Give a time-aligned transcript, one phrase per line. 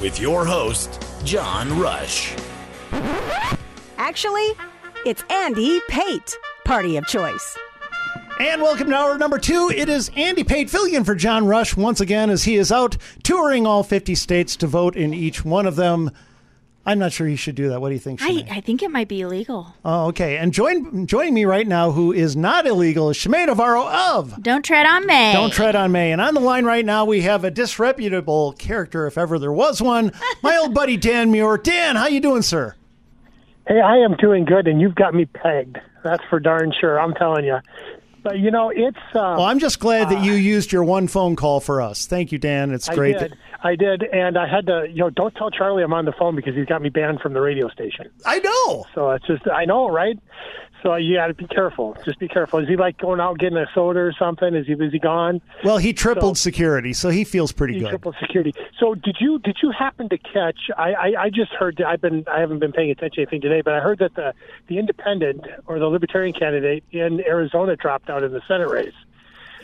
[0.00, 2.34] With your host, John Rush.
[3.96, 4.52] Actually,
[5.06, 7.56] it's Andy Pate, party of choice.
[8.38, 9.72] And welcome to hour number two.
[9.74, 12.98] It is Andy Pate filling in for John Rush once again as he is out
[13.22, 16.10] touring all 50 states to vote in each one of them.
[16.86, 17.80] I'm not sure he should do that.
[17.80, 18.20] What do you think?
[18.22, 19.74] I, I think it might be illegal.
[19.84, 20.36] Oh, okay.
[20.36, 24.64] And join joining me right now, who is not illegal, is Shemay Navarro of Don't
[24.64, 25.32] Tread on May.
[25.32, 26.12] Don't Tread on May.
[26.12, 29.82] And on the line right now, we have a disreputable character, if ever there was
[29.82, 30.12] one.
[30.44, 31.58] My old buddy Dan Muir.
[31.58, 32.76] Dan, how you doing, sir?
[33.66, 35.78] Hey, I am doing good, and you've got me pegged.
[36.04, 37.00] That's for darn sure.
[37.00, 37.58] I'm telling you.
[38.26, 38.98] But you know, it's.
[39.10, 42.06] Uh, well, I'm just glad that you used your one phone call for us.
[42.06, 42.72] Thank you, Dan.
[42.72, 43.16] It's great.
[43.16, 43.30] I did.
[43.30, 44.86] That, I did, and I had to.
[44.90, 47.34] You know, don't tell Charlie I'm on the phone because he's got me banned from
[47.34, 48.10] the radio station.
[48.24, 48.84] I know.
[48.94, 50.18] So it's just, I know, right?
[50.86, 51.96] So you got to be careful.
[52.04, 52.60] Just be careful.
[52.60, 54.54] Is he like going out getting a soda or something?
[54.54, 55.40] Is he is he gone?
[55.64, 57.88] well, he tripled security, so he feels pretty He good.
[57.88, 58.54] Tripled security.
[58.78, 60.70] So did you did you happen to catch?
[60.78, 61.82] I, I I just heard.
[61.82, 64.32] I've been I haven't been paying attention to anything today, but I heard that the
[64.68, 68.94] the independent or the libertarian candidate in Arizona dropped out in the Senate race.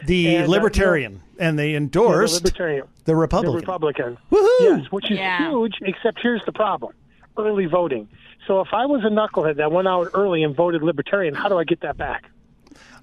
[0.06, 3.52] the And, uh, libertarian, and they Yeah, endorsed the libertarian, the Republican.
[3.52, 4.18] the Republican.
[4.32, 4.48] Woohoo!
[4.80, 5.50] Yes, which is Yeah.
[5.50, 5.74] huge.
[5.82, 6.94] Except here's the problem:
[7.38, 8.08] early voting.
[8.52, 11.56] So if I was a knucklehead that went out early and voted libertarian, how do
[11.56, 12.26] I get that back?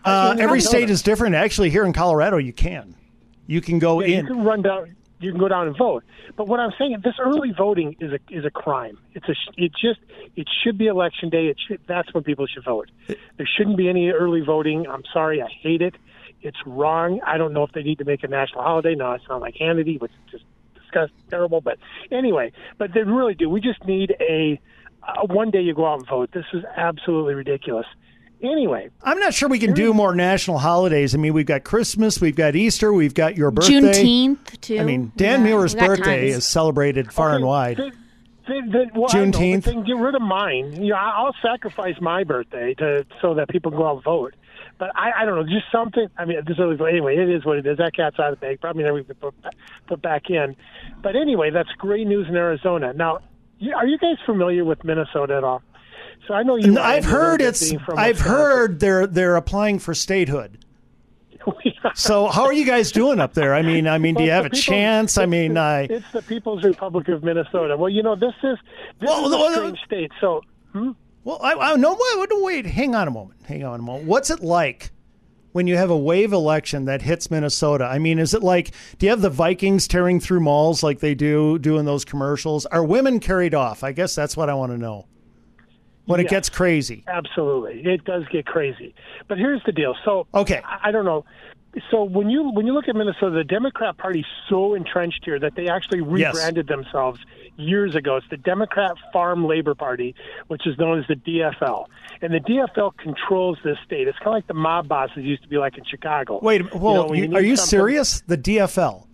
[0.05, 0.91] Uh, every state that.
[0.91, 1.33] is different.
[1.33, 2.95] Actually, here in Colorado, you can.
[3.47, 4.25] You can go Yeah, in.
[4.27, 4.95] You can run down.
[5.19, 6.03] You can go down and vote.
[6.35, 8.99] But what I'm saying, this early voting is a is a crime.
[9.15, 9.33] It's a.
[9.57, 9.99] It just.
[10.35, 11.47] It should be election day.
[11.47, 11.81] It should.
[11.87, 12.91] That's when people should vote.
[13.07, 14.85] There shouldn't be any early voting.
[14.85, 15.41] I'm sorry.
[15.41, 15.95] I hate it.
[16.43, 17.21] It's wrong.
[17.25, 18.93] I don't know if they need to make a national holiday.
[18.93, 20.43] No, it's not like Hannity, which is just
[20.75, 21.59] disgust terrible.
[21.59, 21.79] But
[22.11, 23.49] anyway, but they really do.
[23.49, 24.61] We just need a.
[25.03, 26.29] Uh, one day you go out and vote.
[26.33, 27.85] This is absolutely ridiculous.
[28.41, 31.13] Anyway, I'm not sure we can do more national holidays.
[31.13, 33.81] I mean, we've got Christmas, we've got Easter, we've got your birthday.
[33.81, 34.79] Juneteenth, too.
[34.79, 36.37] I mean, Dan Yeah, Muir's birthday tons.
[36.37, 37.75] is celebrated far and wide.
[37.77, 37.91] Then,
[38.47, 39.85] then, then, well, I know, Juneteenth.
[39.85, 40.81] get rid of mine.
[40.81, 44.33] You know, I- I'll sacrifice my birthday to so that people go out and vote.
[44.77, 46.07] But I, I don't know, just something.
[46.17, 46.79] I mean, this is.
[46.79, 47.77] Anyway, it is what it is.
[47.79, 48.61] That cat's out of the bag.
[48.61, 49.33] Probably never even put,
[49.87, 50.55] put back in.
[51.03, 52.93] But anyway, that's great news in Arizona.
[52.93, 53.28] Now, you-
[53.75, 55.62] are you guys familiar with Minnesota at all?
[56.28, 56.72] So I know you.
[56.72, 57.74] No, I've Andy, a little heard it's.
[57.96, 60.64] I've heard they're they're applying for statehood.
[61.96, 63.56] So how are you guys doing up there?
[63.56, 65.18] I mean, I mean, do you have a chance?
[65.18, 65.81] I it's mean, the, I.
[65.90, 67.78] it's the People's Republic of Minnesota.
[67.78, 68.58] Well, you know, this is
[69.00, 70.12] this Well, is a well, strange state.
[70.20, 70.41] So.
[70.74, 70.91] Hmm?
[71.24, 73.41] Well, I, I no wait, wait, hang on a moment.
[73.46, 74.06] Hang on a moment.
[74.06, 74.91] What's it like
[75.51, 77.85] when you have a wave election that hits Minnesota?
[77.85, 81.15] I mean, is it like do you have the Vikings tearing through malls like they
[81.15, 82.65] do doing those commercials?
[82.67, 83.83] Are women carried off?
[83.83, 85.07] I guess that's what I want to know.
[86.05, 87.03] When it gets crazy.
[87.07, 88.95] Absolutely, it does get crazy.
[89.27, 89.95] But here's the deal.
[90.03, 90.59] So Okay.
[90.65, 91.23] I, I don't know.
[91.91, 95.53] So when you when you look at Minnesota, the Democrat Party's so entrenched here that
[95.56, 96.34] they actually Yes.
[96.34, 97.19] rebranded themselves
[97.57, 98.16] years ago.
[98.16, 100.16] It's the Democrat Farm Labor Party,
[100.47, 101.85] which is known as the DFL,
[102.24, 104.08] and the DFL controls this state.
[104.08, 106.40] It's kind of like the mob bosses used to be like in Chicago.
[106.41, 108.22] Wait, well, know, when you- are you serious?
[108.22, 109.05] The DFL.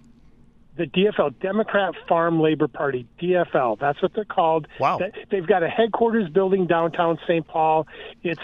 [0.77, 3.77] the DFL, Democrat Farm Labor Party, DFL.
[3.79, 4.67] That's what they're called.
[4.79, 4.99] Wow.
[5.29, 7.47] They've got a headquarters building downtown St.
[7.47, 7.87] Paul.
[8.23, 8.41] It's,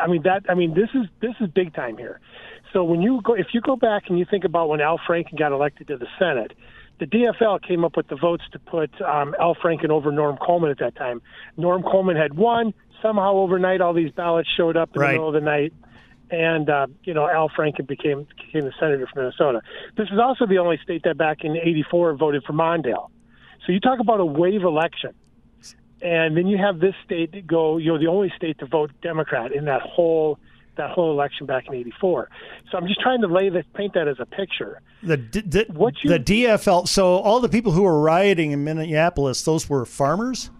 [0.00, 0.44] I mean that.
[0.48, 2.20] I mean this is this is big time here.
[2.74, 5.38] So when you go, if you go back and you think about when Al Franken
[5.38, 6.52] got elected to the Senate,
[6.98, 10.70] the DFL came up with the votes to put um, Al Franken over Norm Coleman
[10.70, 11.22] at that time.
[11.56, 12.74] Norm Coleman had won.
[13.00, 15.08] Somehow overnight, all these ballots showed up in Right.
[15.08, 15.72] the middle of the night
[16.30, 19.60] and uh, you know Al Franken became became the senator from Minnesota.
[19.96, 23.10] This was also the only state that back in '84 voted for Mondale.
[23.66, 25.12] So you talk about a wave election,
[26.02, 27.76] and then you have this state go.
[27.76, 30.38] You know, the only state to vote Democrat in that whole
[30.76, 32.28] that whole election back in '84.
[32.70, 34.80] So I'm just trying to lay this, paint that as a picture.
[35.02, 36.88] The d- d- the DFL.
[36.88, 40.50] So all the people who were rioting in Minneapolis, those were farmers.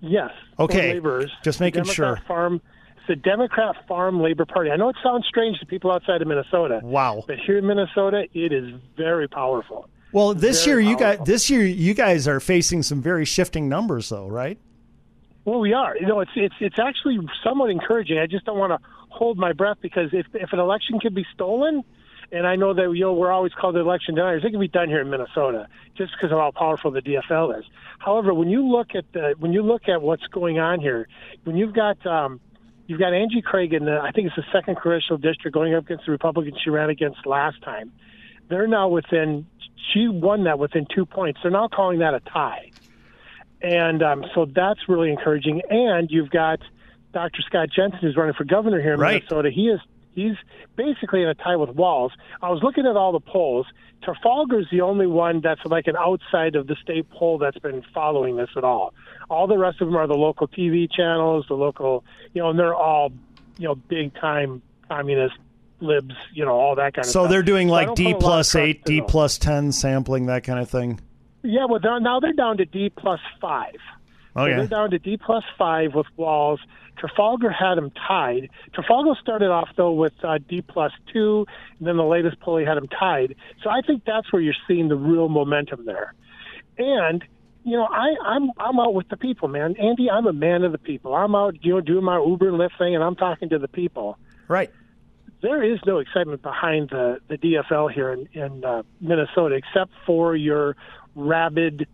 [0.00, 0.30] Yes.
[0.58, 1.30] Okay, laborers.
[1.44, 2.20] just making sure.
[2.28, 2.60] Farm.
[2.96, 4.70] It's the Democrat Farm Labor Party.
[4.70, 6.80] I know it sounds strange to people outside of Minnesota.
[6.82, 7.24] Wow.
[7.26, 9.88] But here in Minnesota, it is very powerful.
[10.12, 11.24] Well, this Very year you powerful.
[11.24, 14.58] guys this year you guys are facing some very shifting numbers, though, right?
[15.44, 15.96] Well, we are.
[15.96, 18.18] You know, it's it's it's actually somewhat encouraging.
[18.18, 21.24] I just don't want to hold my breath because if if an election can be
[21.32, 21.84] stolen,
[22.30, 24.68] and I know that you know we're always called the election deniers, it can be
[24.68, 27.64] done here in Minnesota just because of how powerful the DFL is.
[27.98, 31.08] However, when you look at the when you look at what's going on here,
[31.44, 32.40] when you've got um,
[32.86, 35.84] you've got Angie Craig in the I think it's the second congressional district going up
[35.84, 37.92] against the Republican she ran against last time.
[38.48, 39.46] They're now within.
[39.94, 41.40] She won that within two points.
[41.42, 42.70] They're now calling that a tie
[43.62, 45.62] and um, so that's really encouraging.
[45.70, 46.60] And you've got
[47.12, 47.42] Dr.
[47.42, 49.22] Scott Jensen, who's running for governor here in Right.
[49.22, 49.50] Minnesota.
[49.50, 49.80] He is
[50.14, 50.36] he's
[50.76, 52.12] basically in a tie with Walz.
[52.42, 53.66] I was looking at all the polls.
[54.02, 58.36] Trafalgar's the only one that's like an outside of the state poll that's been following
[58.36, 58.94] this at all.
[59.28, 62.58] All the rest of them are the local TV channels, the local, you know, and
[62.58, 63.10] they're all,
[63.58, 65.34] you know, big time communist
[65.80, 67.24] libs, you know, all that kind of So stuff.
[67.24, 69.72] So they're doing like don't D put a lot of plus eight, D plus ten
[69.72, 71.00] sampling, that kind of thing.
[71.42, 73.76] Yeah, well, they're, now they're down to D plus five.
[74.34, 74.54] So Okay.
[74.54, 76.60] they're down to D plus five with Walz.
[76.98, 78.50] Trafalgar had them tied.
[78.72, 81.46] Trafalgar started off though with uh, D plus two,
[81.78, 83.34] and then the latest poll he had them tied.
[83.62, 86.14] So I think that's where you're seeing the real momentum there.
[86.76, 87.24] And
[87.64, 89.74] you know, I, I'm I'm out with the people, man.
[89.76, 91.14] Andy, I'm a man of the people.
[91.14, 93.68] I'm out, you know, doing my Uber and Lyft thing, and I'm talking to the
[93.68, 94.70] people Right.
[95.42, 100.34] there is no excitement behind the the DFL here in, in uh, Minnesota, except for
[100.36, 100.76] your
[101.14, 101.86] rabid,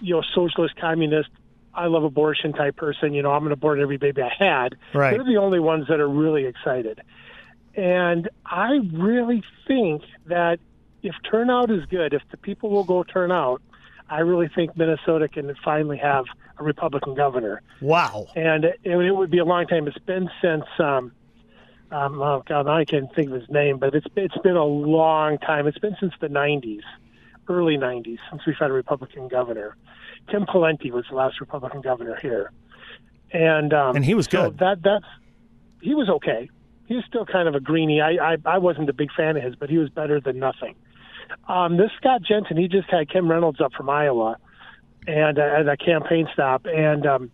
[0.00, 1.30] you know, socialist, communist,
[1.74, 3.14] I love abortion type person.
[3.14, 4.76] You know, I'm going to abort every baby I had.
[4.92, 5.12] Right.
[5.12, 7.00] They're the only ones that are really excited,
[7.74, 10.58] and I really think that
[11.02, 13.62] if turnout is good, if the people will go turn out,
[14.08, 16.26] I really think Minnesota can finally have
[16.58, 18.26] a Republican governor Wow.
[18.36, 19.88] and it, it would be a long time.
[19.88, 21.12] It's been since um,
[21.90, 25.38] um, oh God, I can't think of his name, but it's it's been a long
[25.38, 25.66] time.
[25.66, 26.82] It's been since the '90s,
[27.48, 29.76] early '90s, since we've had a Republican governor.
[30.30, 32.52] Tim Pawlenty was the last Republican governor here,
[33.32, 34.58] and um, And he was so good.
[34.58, 35.04] That that's
[35.80, 36.48] he was okay.
[36.86, 38.00] He was still kind of a greenie.
[38.00, 40.74] I, I I wasn't a big fan of his, but he was better than nothing.
[41.48, 44.36] Um, this Scott Jensen, he just had Kim Reynolds up from Iowa,
[45.06, 47.30] and uh, at a campaign stop, and um,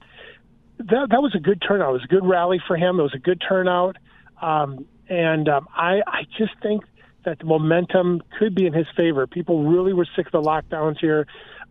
[0.78, 1.90] that that was a good turnout.
[1.90, 2.98] It was a good rally for him.
[2.98, 3.96] It was a good turnout,
[4.40, 6.84] um, and um, I I just think
[7.24, 9.26] that the momentum could be in his favor.
[9.26, 11.26] People really were sick of the lockdowns here.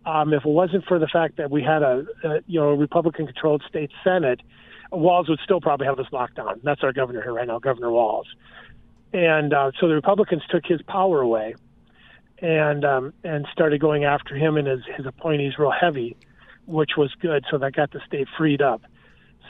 [0.06, 3.62] Um, if it wasn't for the fact that we had a, a you know Republican-controlled
[3.68, 4.40] state Senate,
[4.92, 6.60] Walz would still probably have this lockdown.
[6.62, 8.26] That's our governor here right now, Governor Walz.
[9.12, 11.54] And uh, so the Republicans took his power away,
[12.40, 16.16] and um, and started going after him and his his appointees real heavy,
[16.66, 17.44] which was good.
[17.50, 18.82] So that got the state freed up.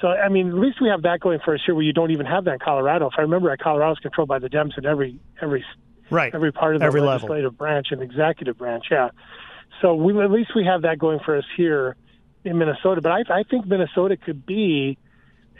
[0.00, 2.12] So I mean, at least we have that going for us here, where you don't
[2.12, 3.08] even have that in Colorado.
[3.08, 5.64] If I remember, right, is controlled by the Dems in every every
[6.10, 6.34] Right.
[6.34, 7.14] every part of the Every level.
[7.28, 8.86] legislative branch and executive branch.
[8.90, 9.10] Yeah.
[9.82, 11.96] So we at least we have that going for us here
[12.44, 13.00] in Minnesota.
[13.00, 14.98] But I, I think Minnesota could be,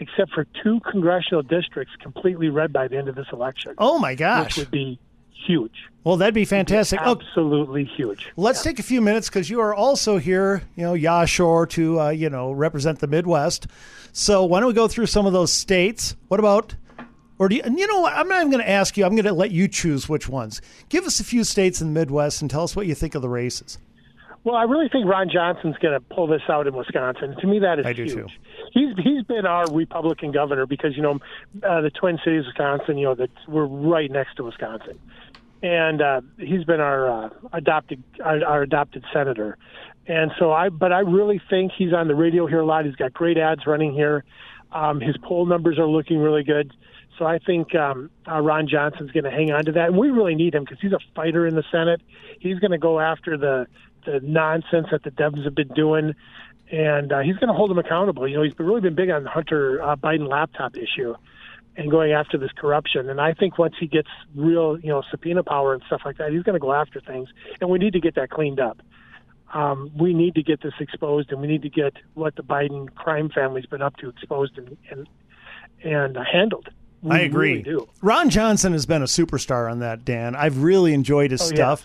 [0.01, 3.75] except for two congressional districts, completely red by the end of this election.
[3.79, 4.59] Oh my Which gosh.
[4.59, 4.99] would be
[5.47, 5.75] huge.
[6.03, 6.99] Well, that'd be fantastic.
[7.05, 8.31] Oh, Absolutely huge.
[8.37, 12.09] Let's take a few minutes because you are also here, you know, Yashore to, uh,
[12.11, 13.67] you know, represent the Midwest.
[14.13, 16.17] So why don't we go through some of those states?
[16.29, 16.75] What about,
[17.39, 18.13] or do you, and you know what?
[18.15, 19.05] I'm not even going to ask you.
[19.05, 20.61] I'm going to let you choose which ones.
[20.89, 23.23] Give us a few states in the Midwest and tell us what you think of
[23.23, 23.79] the races.
[24.45, 27.37] Well, I really think Ron Johnson's going to pull this out in Wisconsin.
[27.41, 28.15] To me, that is I do huge.
[28.15, 28.27] too.
[28.73, 31.19] He's he's been our Republican governor because you know
[31.63, 32.99] uh, the Twin Cities, Wisconsin.
[32.99, 34.99] You know that we're right next to Wisconsin,
[35.63, 39.59] and uh, he's been our uh, adopted our, our adopted senator.
[40.07, 42.87] And so I, but I really think he's on the radio here a lot.
[42.87, 44.25] He's got great ads running here.
[44.73, 46.73] Um, his poll numbers are looking really good.
[47.19, 50.11] So I think um, uh, Ron Johnson's going to hang on to that, and we
[50.11, 52.01] really need him because he's a fighter in the Senate.
[52.39, 53.67] He's going to go after the
[54.07, 56.15] the nonsense that the Dems have been doing,
[56.71, 58.29] and uh, he's going to hold them accountable.
[58.29, 61.15] You know, he's really been big on the Hunter uh, Biden laptop issue
[61.77, 63.11] and going after this corruption.
[63.11, 66.33] And I think once he gets real, you know, subpoena power and stuff like that,
[66.33, 67.29] he's going to go after things.
[67.61, 68.81] And we need to get that cleaned up.
[69.53, 72.93] Um, we need to get this exposed, and we need to get what the Biden
[72.95, 75.09] crime family's been up to exposed and and,
[75.83, 76.69] and uh, handled.
[77.03, 77.51] We I agree.
[77.51, 77.89] really do.
[78.03, 80.35] Ron Johnson has been a superstar on that, Dan.
[80.35, 81.85] I've really enjoyed his Oh, stuff.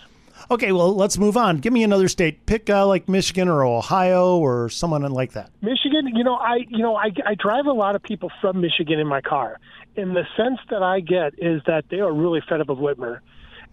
[0.51, 1.59] Okay, well, let's move on.
[1.59, 2.45] Give me another state.
[2.45, 5.49] Pick uh, like Michigan or Ohio or someone like that.
[5.61, 8.99] Michigan, you know, I you know I, I drive a lot of people from Michigan
[8.99, 9.59] in my car,
[9.95, 13.19] in the sense that I get is that they are really fed up with Whitmer,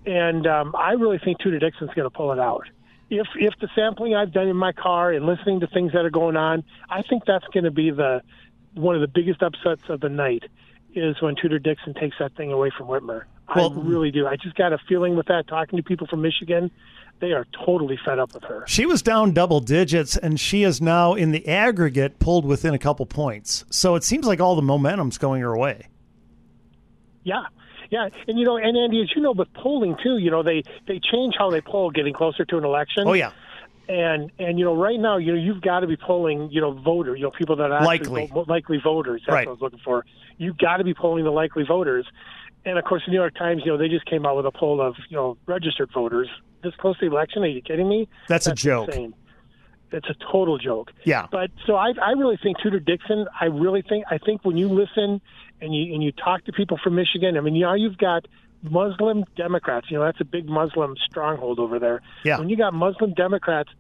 [0.07, 2.69] and um, I really think Tudor Dixon's going to pull it out.
[3.11, 6.11] If if the sampling I've done in my car and listening to things that are
[6.11, 8.23] going on, I think that's going to be the
[8.75, 10.45] one of the biggest upsets of the night
[10.95, 13.23] is when Tudor Dixon takes that thing away from Whitmer.
[13.55, 14.27] Well- I really do.
[14.27, 16.71] I just got a feeling with that talking to people from Michigan,
[17.21, 18.65] they are totally fed up with her.
[18.67, 22.79] She was down double digits, and she is now in the aggregate pulled within a
[22.79, 23.65] couple points.
[23.71, 25.89] So it seems like all the momentum's going her way.
[27.25, 27.43] Yeah,
[27.91, 30.63] yeah, and you know, and Andy, as you know, with polling too, you know, they
[30.87, 33.05] they change how they poll getting closer to an election.
[33.07, 33.33] Oh yeah,
[33.89, 36.73] and and you know, right now, you know, you've got to be polling, you know,
[36.73, 38.27] voter, you know, people that are Likely.
[38.33, 39.23] vote- likely voters.
[39.27, 39.47] That's Right.
[39.47, 40.07] what I was looking for.
[40.41, 42.07] You've got to be polling the likely voters,
[42.65, 44.51] and of course, the New York Times, you know, they just came out with a
[44.51, 46.29] poll of you know registered voters
[46.63, 47.43] this close to the election.
[47.43, 48.09] Are you kidding me?
[48.29, 48.89] That's a joke.
[48.89, 49.15] Insane.
[49.93, 50.93] It's a total joke.
[51.05, 51.27] Yeah.
[51.33, 53.27] But so I, I really think Tudor Dixon.
[53.39, 55.21] I really think I think when you listen
[55.61, 58.27] and you and you talk to people from Michigan, I mean, you know, you've got
[58.63, 59.91] Muslim Democrats.
[59.91, 62.03] You know, that's a big Muslim stronghold over there.
[62.25, 62.39] Yeah.
[62.39, 63.71] When you got Muslim Democrats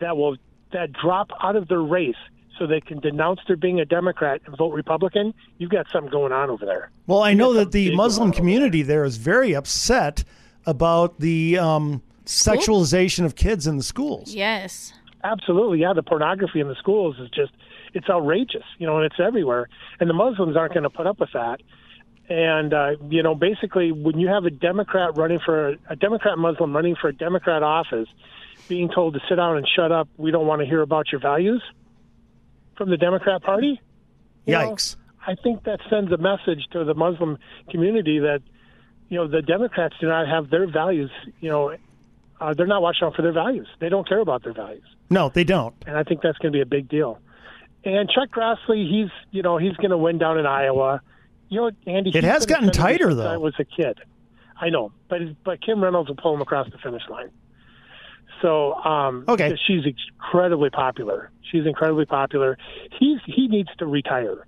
[0.00, 0.36] that will
[0.72, 2.14] that drop out of their race
[2.58, 6.32] so they can denounce their being a Democrat and vote Republican, you've got something going
[6.32, 6.90] on over there.
[7.06, 10.24] Well, I know that the Muslim community there is very upset
[10.66, 14.34] about the um, sexualization of kids in the schools.
[14.34, 14.92] Yes.
[15.22, 15.92] Absolutely, yeah.
[15.94, 17.52] The pornography in the schools is just
[17.94, 19.68] it's outrageous, you know, and it's everywhere.
[20.00, 21.60] And the Muslims aren't going to put up with that.
[22.28, 26.74] And uh, you know, basically, when you have a Democrat running for a Democrat Muslim
[26.74, 28.08] running for a Democrat office,
[28.68, 31.20] being told to sit down and shut up, we don't want to hear about your
[31.20, 31.62] values
[32.76, 33.80] from the Democrat Party.
[34.46, 34.96] you know, Yikes.
[35.26, 37.38] I think that sends a message to the Muslim
[37.70, 38.42] community that
[39.08, 41.10] you know the Democrats do not have their values.
[41.40, 41.76] You know,
[42.40, 43.68] uh, they're not watching out for their values.
[43.80, 45.74] They don't care about their values No, they don't.
[45.86, 47.20] and I think that's going to be a big deal.
[47.84, 51.00] And Chuck Grassley, he's you know he's going to win down in Iowa.
[51.48, 53.30] You know, Andy, It has gotten tighter, though.
[53.30, 53.98] I was a kid.
[54.60, 57.30] I know, but but Kim Reynolds will pull him across the finish line.
[58.44, 59.56] So um, Okay.
[59.66, 61.30] she's incredibly popular.
[61.50, 62.58] She's incredibly popular.
[62.98, 64.46] He's he needs to retire.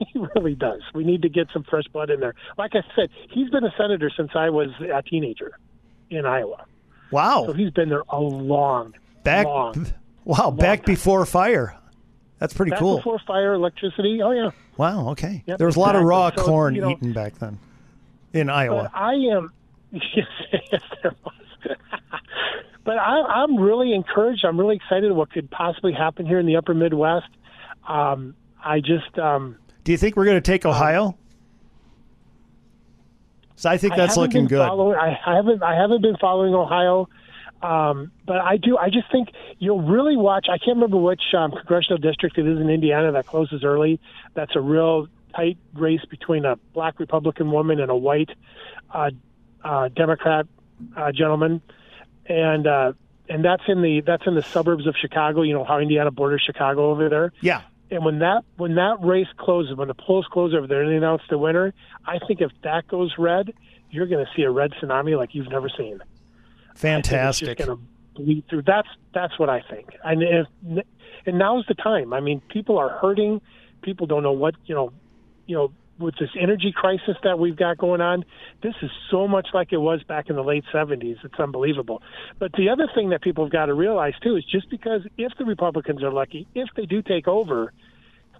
[0.12, 0.80] He really does.
[0.94, 2.34] We need to get some fresh blood in there.
[2.56, 5.58] Like I said, he's been a senator since I was a teenager
[6.08, 6.64] in Iowa.
[7.10, 7.46] Wow.
[7.46, 9.86] So he's been there a long, Back, long
[10.24, 11.76] wow, back before fire.
[12.38, 12.98] That's pretty Back cool.
[12.98, 14.20] before fire, electricity.
[14.22, 14.50] Oh yeah.
[14.76, 15.08] Wow.
[15.10, 15.42] Okay.
[15.46, 16.30] Yep, there was a lot of raw.
[16.36, 17.58] So, corn you know- eaten back then
[18.32, 18.90] in Iowa.
[18.94, 19.52] I am.
[19.90, 20.26] Yes,
[20.70, 21.34] yes, there was.
[22.84, 24.44] but I, I'm really encouraged.
[24.44, 27.28] I'm really excited what could possibly happen here in the Upper Midwest.
[27.86, 29.18] Um, I just.
[29.18, 31.16] Um, Do you think we're going to take Ohio?
[33.56, 34.66] So I think that's haven't looking good.
[34.66, 35.62] Following, I haven't.
[35.62, 37.08] I haven't been following Ohio.
[37.60, 38.78] Um, but I do.
[38.78, 40.46] I just think you'll really watch.
[40.48, 44.00] I can't remember which um, congressional district it is in Indiana that closes early.
[44.34, 48.30] That's a real tight race between a black Republican woman and a white
[48.92, 49.10] uh,
[49.64, 50.46] uh, Democrat
[50.96, 51.62] uh, gentleman,
[52.26, 52.92] and uh,
[53.28, 55.42] and that's in the that's in the suburbs of Chicago.
[55.42, 57.32] You know how Indiana borders Chicago over there.
[57.40, 57.62] Yeah.
[57.90, 60.96] And when that when that race closes, when the polls close over there and they
[60.96, 61.72] announce the winner,
[62.06, 63.52] I think if that goes red,
[63.90, 66.00] you're going to see a red tsunami like you've never seen.
[66.74, 67.58] Fantastic.
[67.58, 67.82] Going to
[68.14, 68.62] bleed through.
[68.62, 69.88] That's that's what I think.
[70.04, 70.46] And if,
[71.26, 72.12] and now's the time.
[72.12, 73.40] I mean, people are hurting.
[73.82, 74.92] People don't know what you know.
[75.46, 78.24] You know, with this energy crisis that we've got going on,
[78.62, 81.16] this is so much like it was back in the late '70s.
[81.24, 82.02] It's unbelievable.
[82.38, 85.32] But the other thing that people have got to realize too is just because if
[85.38, 87.72] the Republicans are lucky, if they do take over,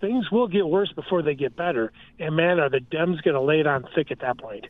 [0.00, 1.92] things will get worse before they get better.
[2.18, 4.66] And man, are the Dems going to lay it on thick at that point?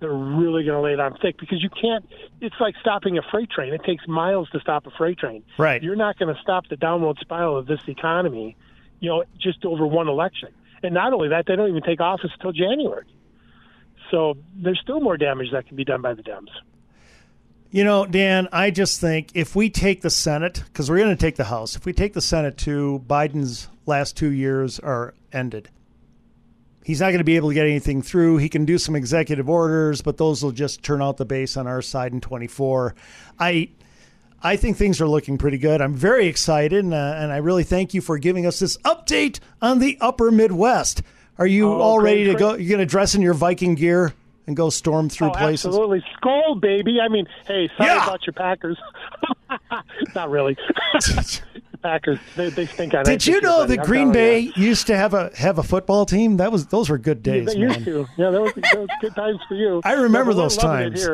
[0.00, 2.08] They're really going to lay it on thick because you can't.
[2.40, 3.74] It's like stopping a freight train.
[3.74, 5.42] It takes miles to stop a freight train.
[5.58, 5.82] Right.
[5.82, 8.56] You're not going to stop the downward spiral of this economy,
[9.00, 10.50] you know, just over one election.
[10.82, 13.04] And not only that, they don't even take office until January.
[14.10, 16.48] So there's still more damage that can be done by the Dems.
[17.70, 21.16] You know, Dan, I just think if we take the Senate, because we're going to
[21.16, 25.68] take the House, if we take the Senate to Biden's last two years are ended,
[26.82, 28.38] he's not going to be able to get anything through.
[28.38, 31.66] He can do some executive orders, but those will just turn out the base on
[31.66, 32.94] our side in 24.
[33.38, 33.68] I.
[34.42, 35.80] I think things are looking pretty good.
[35.80, 39.40] I'm very excited, and, uh, and I really thank you for giving us this update
[39.60, 41.02] on the Upper Midwest.
[41.38, 42.54] Are you Oh, all ready to go?
[42.54, 44.12] You're going to dress in your Viking gear
[44.46, 45.66] and go storm through oh, places?
[45.66, 46.04] absolutely.
[46.22, 47.00] Skol, baby.
[47.00, 48.04] I mean, hey, sorry Yeah.
[48.04, 48.78] about your Packers.
[50.14, 50.56] Not really.
[51.82, 55.30] Packers, they, they stink on Did you know that Green Bay used to have a
[55.36, 56.38] have a football team?
[56.38, 58.06] That was those were good days, they used to.
[58.16, 59.80] Yeah, that was, that was good times for you.
[59.84, 61.06] I remember Yeah, those times.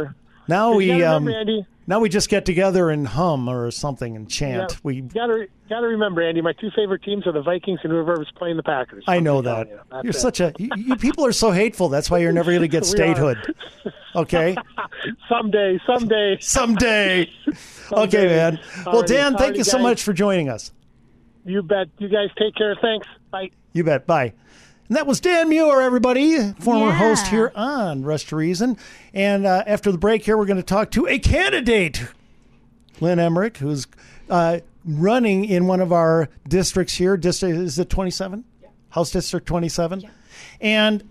[0.48, 4.16] Now You we um, remember, Andy, Now we just get together and hum or something
[4.16, 4.72] and chant.
[4.72, 6.40] Yeah, we gotta gotta remember, Andy.
[6.40, 9.04] My two favorite teams are the Vikings and whoever's playing the Packers.
[9.06, 9.68] I know that.
[9.68, 9.80] you.
[10.02, 10.14] you're it.
[10.14, 11.90] such a you, you people are so hateful.
[11.90, 13.54] That's why you're never going to get statehood.
[14.16, 14.56] Okay?
[15.28, 17.30] someday, someday, someday.
[17.92, 18.60] Okay, man.
[18.86, 19.82] Well, Alrighty, Dan, thank alrighty, you so guys.
[19.82, 20.72] much for joining us.
[21.44, 21.88] You bet.
[21.98, 22.74] You guys take care.
[22.80, 23.06] Thanks.
[23.30, 23.50] Bye.
[23.74, 24.06] You bet.
[24.06, 24.32] Bye.
[24.94, 26.98] And that was Dan Muir, everybody, former Yeah.
[26.98, 28.76] host here on Rush to Reason.
[29.12, 32.00] And uh, after the break here, we're going to talk to a candidate,
[33.00, 33.88] Lynn Emmerich, who's
[34.30, 37.16] uh, running in one of our districts here.
[37.16, 38.44] District is it 27?
[38.90, 40.08] House District 27.
[40.60, 41.02] And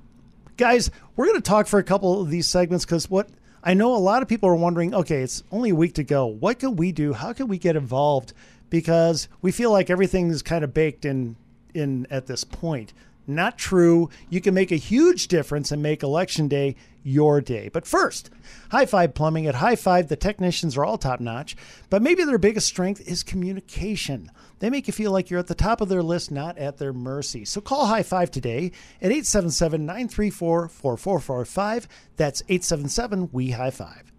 [0.56, 3.28] guys, we're going to talk for a couple of these segments because what
[3.66, 4.96] I know a lot of people are wondering.
[4.96, 6.26] Okay, it's only a week to go.
[6.26, 7.12] What can we do?
[7.12, 8.32] How can we get involved?
[8.70, 11.36] Because we feel like everything's kind of baked in
[11.74, 12.94] in at this point.
[13.26, 14.10] Not true.
[14.30, 17.70] You can make a huge difference and make election day your day.
[17.70, 18.30] But first,
[18.72, 21.56] High Five Plumbing at High Five, the technicians are all top notch,
[21.90, 24.32] but maybe their biggest strength is communication.
[24.60, 26.94] They make you feel like you're at the top of their list, not at their
[26.94, 27.46] mercy.
[27.46, 31.88] So call High Five today at 877 934 4445.
[32.16, 34.12] That's 877 We High Five.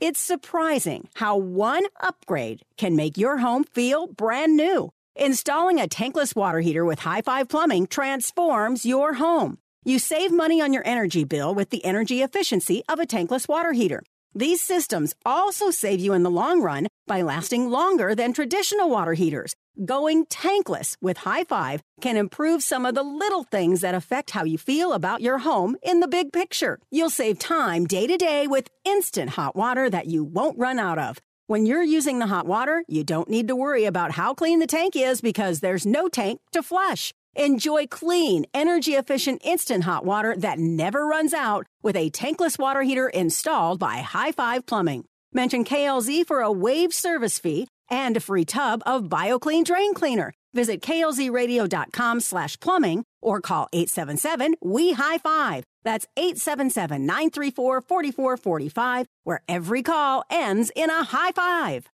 [0.00, 4.92] It's surprising how one upgrade can make your home feel brand new.
[5.16, 9.58] Installing a tankless water heater with High Five Plumbing transforms your home.
[9.84, 13.72] You save money on your energy bill with the energy efficiency of a tankless water
[13.74, 14.02] heater.
[14.34, 19.12] These systems also save you in the long run by lasting longer than traditional water
[19.12, 19.54] heaters.
[19.84, 24.42] Going tankless with High Five can improve some of the little things that affect how
[24.42, 26.80] you feel about your home in the big picture.
[26.90, 30.98] You'll save time day to day with instant hot water that you won't run out
[30.98, 31.18] of.
[31.46, 34.66] When you're using the hot water, you don't need to worry about how clean the
[34.66, 37.12] tank is because there's no tank to flush.
[37.36, 42.80] Enjoy clean, energy efficient instant hot water that never runs out with a tankless water
[42.80, 45.04] heater installed by High Five Plumbing.
[45.34, 50.32] Mention KLZ for a waived service fee and a free tub of BioClean Drain Cleaner.
[50.54, 55.64] Visit klzradio.com slash plumbing or call 877-WE-HIGH-FIVE.
[55.84, 61.88] That's 877-934-4445, where every call ends in a high five.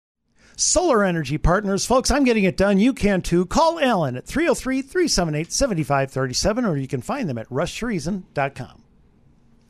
[0.55, 1.85] Solar Energy Partners.
[1.85, 2.79] Folks, I'm getting it done.
[2.79, 3.45] You can too.
[3.45, 8.83] Call Alan at 303 378 7537 or you can find them at rushreason.com.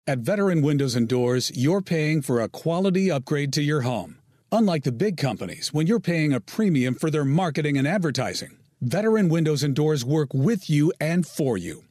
[0.05, 4.19] At Veteran Windows and Doors, you're paying for a quality upgrade to your home.
[4.51, 9.29] Unlike the big companies, when you're paying a premium for their marketing and advertising, Veteran
[9.29, 11.85] Windows and Doors work with you and for you.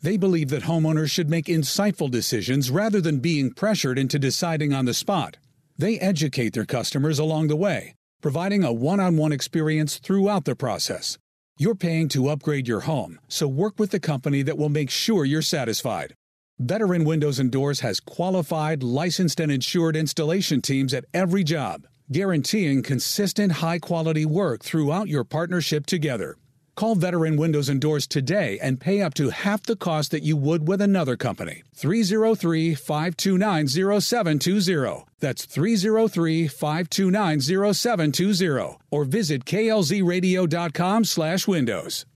[0.00, 4.84] They believe that homeowners should make insightful decisions rather than being pressured into deciding on
[4.84, 5.38] the spot.
[5.76, 10.54] They educate their customers along the way, providing a one on one experience throughout the
[10.54, 11.18] process.
[11.58, 15.24] You're paying to upgrade your home, so work with the company that will make sure
[15.24, 16.14] you're satisfied.
[16.58, 22.82] Veteran Windows and Doors has qualified, licensed, and insured installation teams at every job, guaranteeing
[22.82, 26.36] consistent, high quality work throughout your partnership together.
[26.74, 30.38] Call Veteran Windows and Doors today and pay up to half the cost that you
[30.38, 31.62] would with another company.
[31.74, 35.04] 303 529 0720.
[35.20, 37.40] That's 303 529
[37.74, 38.78] 0720.
[38.90, 42.06] Or visit klzradio.com slash windows.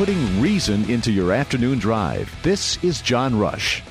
[0.00, 2.34] Putting reason into your afternoon drive.
[2.42, 3.82] This is John Rush.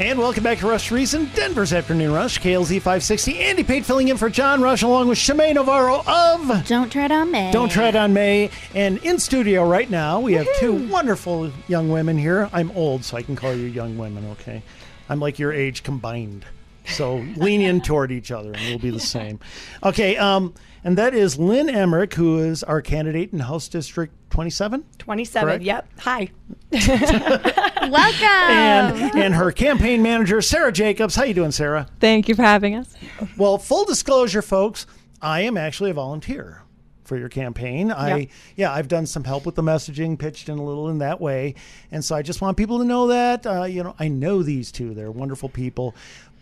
[0.00, 3.38] And welcome back to Rush Reason, Denver's Afternoon Rush, KLZ 560.
[3.38, 7.30] Andy Pate filling in for John Rush along with Shemaine Navarro of Don't Tread on
[7.30, 7.52] Me.
[7.52, 8.50] Don't Tread on May.
[8.74, 12.50] And in studio right now, we have two wonderful young women here.
[12.52, 14.60] I'm old, so I can call you young women, okay?
[15.08, 16.46] I'm like your age combined.
[16.84, 19.38] So lean in toward each other and we'll be the same.
[19.84, 24.82] Okay, um, and that is Lynn Emmerich, who is our candidate in House District 27.
[24.96, 25.62] 27, Correct?
[25.62, 25.86] yep.
[25.98, 26.30] Hi.
[26.72, 28.24] Welcome.
[28.24, 31.14] and and her campaign manager Sarah Jacobs.
[31.14, 31.86] How you doing, Sarah?
[32.00, 32.94] Thank you for having us.
[33.36, 34.86] Well, full disclosure, folks,
[35.20, 36.62] I am actually a volunteer
[37.04, 37.92] for your campaign.
[37.92, 38.26] I Yeah.
[38.56, 41.54] yeah, I've done some help with the messaging, pitched in a little in that way,
[41.90, 44.72] and so I just want people to know that uh, you know I know these
[44.72, 45.94] two; they're wonderful people.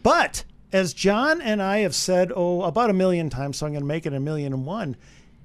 [0.04, 3.82] But as John and I have said, oh, about a million times, so I'm going
[3.82, 4.96] to make it a million and one.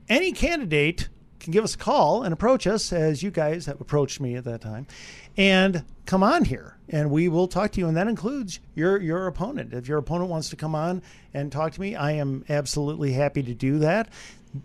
[0.08, 1.10] Any candidate
[1.46, 4.44] can give us a call and approach us, as you guys have approached me at
[4.44, 4.88] that time,
[5.38, 7.88] and come on here, and we will talk to you.
[7.88, 9.74] And that includes your your opponent.
[9.74, 11.02] If your opponent wants to come on
[11.34, 14.10] and talk to me, I am absolutely happy to do that.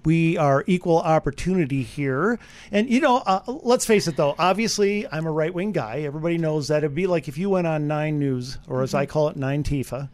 [0.04, 2.38] We are equal opportunity here,
[2.72, 4.34] and you know, uh, let's face it though.
[4.38, 6.00] Obviously, I'm a right wing guy.
[6.00, 6.78] Everybody knows that.
[6.78, 9.64] It'd be like if you went on Nine News, or as I call it, Nine
[9.64, 10.08] Tifa,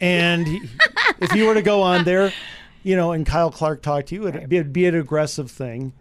[0.00, 0.46] and
[1.20, 2.32] if you were to go on there,
[2.84, 5.92] you know, and Kyle Clark talked to you, it'd be, it'd be an aggressive thing.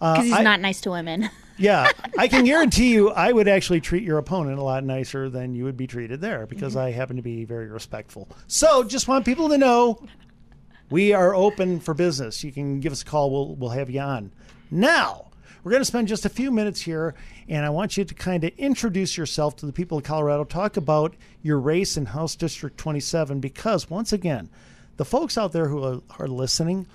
[0.00, 1.28] Uh, Because he's I- not nice to women.
[1.58, 5.54] yeah, I can guarantee you, I would actually treat your opponent a lot nicer than
[5.54, 8.28] you would be treated there because I happen to be very respectful.
[8.46, 10.02] So, just want people to know
[10.90, 12.42] we are open for business.
[12.42, 13.30] You can give us a call.
[13.30, 14.32] We'll we'll have you on.
[14.70, 15.26] Now,
[15.62, 17.14] we're going to spend just a few minutes here,
[17.48, 20.44] and I want you to kind of introduce yourself to the people of Colorado.
[20.44, 24.48] Talk about your race in House District 27, because once again,
[24.96, 26.86] the folks out there who are, are listening,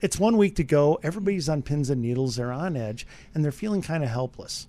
[0.00, 0.98] it's one week to go.
[1.02, 2.36] Everybody's on pins and needles.
[2.36, 4.68] They're on edge, and they're feeling kind of helpless.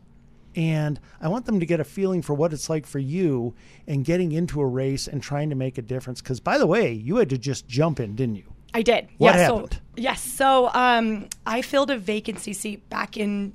[0.56, 3.54] And I want them to get a feeling for what it's like for you
[3.88, 6.22] and getting into a race and trying to make a difference.
[6.22, 8.54] Because, by the way, you had to just jump in, didn't you?
[8.74, 9.08] I did.
[9.18, 9.74] What yeah, happened?
[9.74, 10.22] So, yes.
[10.22, 13.54] So um, I filled a vacancy seat back in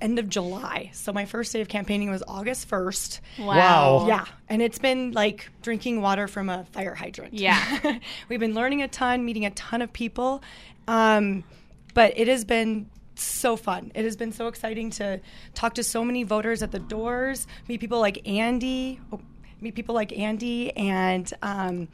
[0.00, 0.90] end of July.
[0.92, 3.20] So my first day of campaigning was August 1st.
[3.38, 3.46] Wow.
[3.46, 4.06] Wow.
[4.06, 4.24] Yeah.
[4.48, 7.34] And it's been like drinking water from a fire hydrant.
[7.34, 7.98] Yeah.
[8.28, 10.42] We've been learning a ton, meeting a ton of people.
[10.88, 11.44] Um,
[11.94, 13.90] but it has been so fun.
[13.94, 15.20] It has been so exciting to
[15.54, 19.00] talk to so many voters at the doors, meet people like Andy,
[19.60, 21.88] meet people like Andy and um,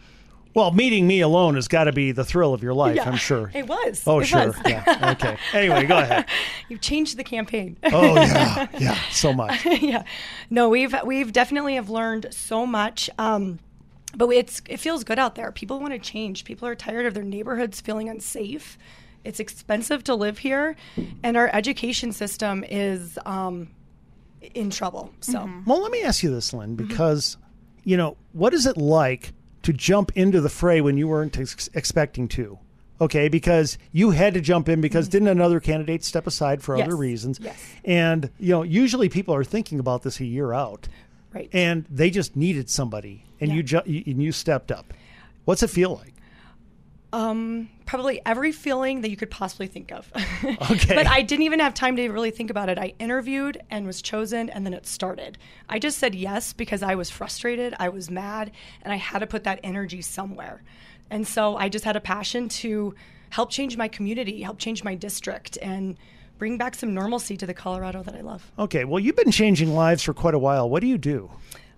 [0.54, 3.16] Well, meeting me alone has got to be the thrill of your life, Yeah, I'm
[3.16, 3.52] sure.
[3.54, 4.02] It was.
[4.04, 4.48] Oh, It sure.
[4.48, 4.56] was.
[4.66, 5.14] Yeah.
[5.16, 5.36] Okay.
[5.52, 6.26] Anyway, go ahead.
[6.68, 7.76] You've changed the campaign.
[7.84, 8.66] Oh, yeah.
[8.78, 8.98] Yeah.
[9.12, 9.64] So much.
[9.80, 10.02] yeah.
[10.50, 13.08] No, we've we've definitely have learned so much.
[13.18, 13.60] Um,
[14.16, 15.52] but it's it feels good out there.
[15.52, 16.44] People want to change.
[16.44, 18.78] People are tired of their neighborhoods feeling unsafe.
[19.24, 20.76] It's expensive to live here,
[21.22, 23.68] and our education system is um,
[24.54, 25.12] in trouble.
[25.20, 25.64] So mm-hmm.
[25.64, 26.88] Well, let me ask you this, Lynn, mm-hmm.
[26.88, 27.36] because,
[27.84, 31.70] you know, what is it like to jump into the fray when you weren't ex-
[31.74, 32.58] expecting to?
[33.00, 35.12] Okay, because you had to jump in because mm-hmm.
[35.12, 37.40] didn't another candidate step aside for Yes, other reasons?
[37.40, 37.56] yes.
[37.84, 40.88] And, you know, usually people are thinking about this a year out.
[41.34, 41.48] Right.
[41.52, 44.92] And they just needed somebody and you ju- and you stepped up.
[45.44, 46.14] What's it feel like?
[47.12, 50.10] Um, probably every feeling that you could possibly think of.
[50.70, 50.94] Okay.
[50.94, 52.78] but I didn't even have time to really think about it.
[52.78, 55.38] I interviewed and was chosen, and then it started.
[55.68, 59.26] I just said yes because I was frustrated, I was mad, and I had to
[59.26, 60.62] put that energy somewhere.
[61.10, 62.94] And so I just had a passion to
[63.30, 65.96] help change my community, help change my district, and
[66.42, 68.50] bring back some normalcy to the Colorado that I love.
[68.58, 70.68] Okay, well, you've been changing lives for quite a while.
[70.68, 71.30] What do you do?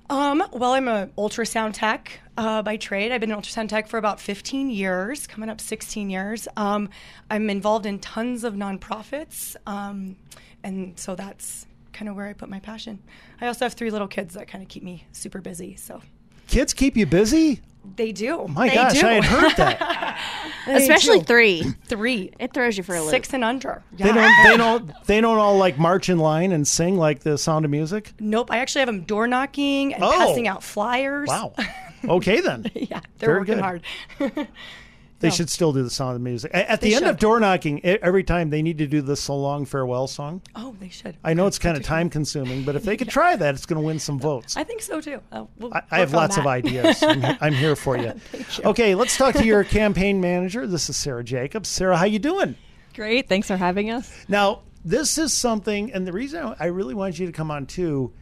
[0.09, 3.13] Um, well, I'm an ultrasound tech uh, by trade.
[3.13, 6.49] I've been an ultrasound tech for about 15 years, coming up 16 years.
[6.57, 6.89] Um,
[7.31, 10.17] I'm involved in tons of nonprofits, um,
[10.63, 13.01] and so that's kind of where I put my passion.
[13.43, 15.77] I also have three little kids that kind of keep me super busy.
[15.77, 16.01] So
[16.47, 17.61] Kids keep you busy?
[17.97, 18.41] They do.
[18.41, 19.07] Oh my They gosh, do.
[19.07, 20.21] I had heard that.
[20.67, 21.25] Especially do.
[21.25, 21.63] three.
[21.87, 22.33] Three.
[22.39, 23.11] It throws you for a loop.
[23.11, 23.83] Six and under.
[23.93, 27.37] They don't they don't they don't all like march in line and sing like the
[27.39, 28.13] sound of music?
[28.19, 28.51] Nope.
[28.51, 30.11] I actually have them door knocking and Oh.
[30.11, 31.29] passing out flyers.
[31.29, 31.55] Wow.
[32.07, 32.67] Okay then.
[32.75, 33.63] yeah, they're Very working good.
[33.63, 34.49] hard.
[35.25, 35.35] They No.
[35.37, 36.51] should still do the sound of the music.
[36.53, 39.17] A- At They the end of door knocking, every time they need to do the
[39.17, 40.43] so long farewell song.
[40.55, 41.17] Oh, they should.
[41.25, 43.81] I know it's kind of time consuming, but if they could try that, it's going
[43.81, 44.57] to win some votes.
[44.57, 45.21] I think so too.
[45.33, 47.03] Uh, we'll I, I have work on lots of ideas.
[47.03, 48.13] I'm, I'm here for you.
[48.65, 50.67] Okay, let's talk to your campaign manager.
[50.67, 51.69] This is Sarah Jacobs.
[51.71, 52.55] Sarah, how you doing?
[52.95, 53.29] Great.
[53.29, 54.13] Thanks for having us.
[54.29, 58.13] Now, this is something, and the reason I really wanted you to come on too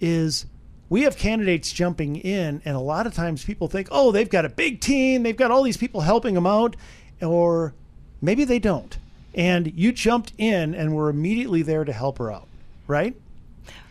[0.00, 0.46] is
[0.88, 4.44] we have candidates jumping in, and a lot of times people think, oh, they've got
[4.44, 6.76] a big team, they've got all these people helping them out,
[7.22, 7.74] or
[8.20, 8.98] maybe they don't.
[9.34, 12.46] And you jumped in and were immediately there to help her out,
[12.86, 13.16] right?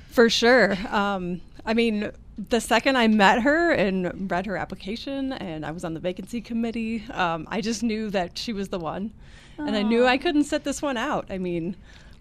[0.10, 0.78] For sure.
[0.90, 2.12] Um, I mean,
[2.50, 6.42] the second I met her and read her application, and I was on the vacancy
[6.42, 9.12] committee, um, I just knew that she was the one,
[9.58, 11.28] and I knew I couldn't sit this one out.
[11.30, 11.76] I mean,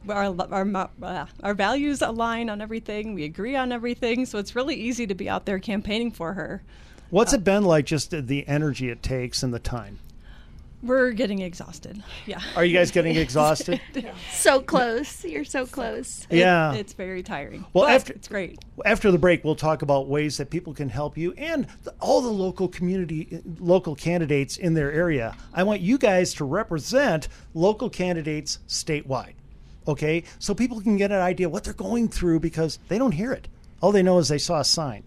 [0.08, 3.14] our our uh, our values align on everything.
[3.14, 6.62] We agree on everything, so it's really easy to be out there campaigning for her.
[7.10, 9.98] What's it been like, just the energy it takes and the time?
[10.82, 12.02] We're getting exhausted.
[12.26, 12.40] Yeah.
[12.56, 13.80] Are you guys getting exhausted?
[14.32, 15.24] So close.
[15.24, 16.26] You're so close.
[16.28, 16.72] Yeah.
[16.72, 17.64] It's very tiring.
[17.72, 18.58] Well, but after it's great.
[18.84, 22.20] After the break, we'll talk about ways that people can help you and the, all
[22.20, 25.36] the local community, local candidates in their area.
[25.54, 29.34] I want you guys to represent local candidates statewide.
[29.86, 33.32] Okay, so people can get an idea what they're going through because they don't hear
[33.32, 33.48] it.
[33.80, 35.02] All they know is they saw a sign,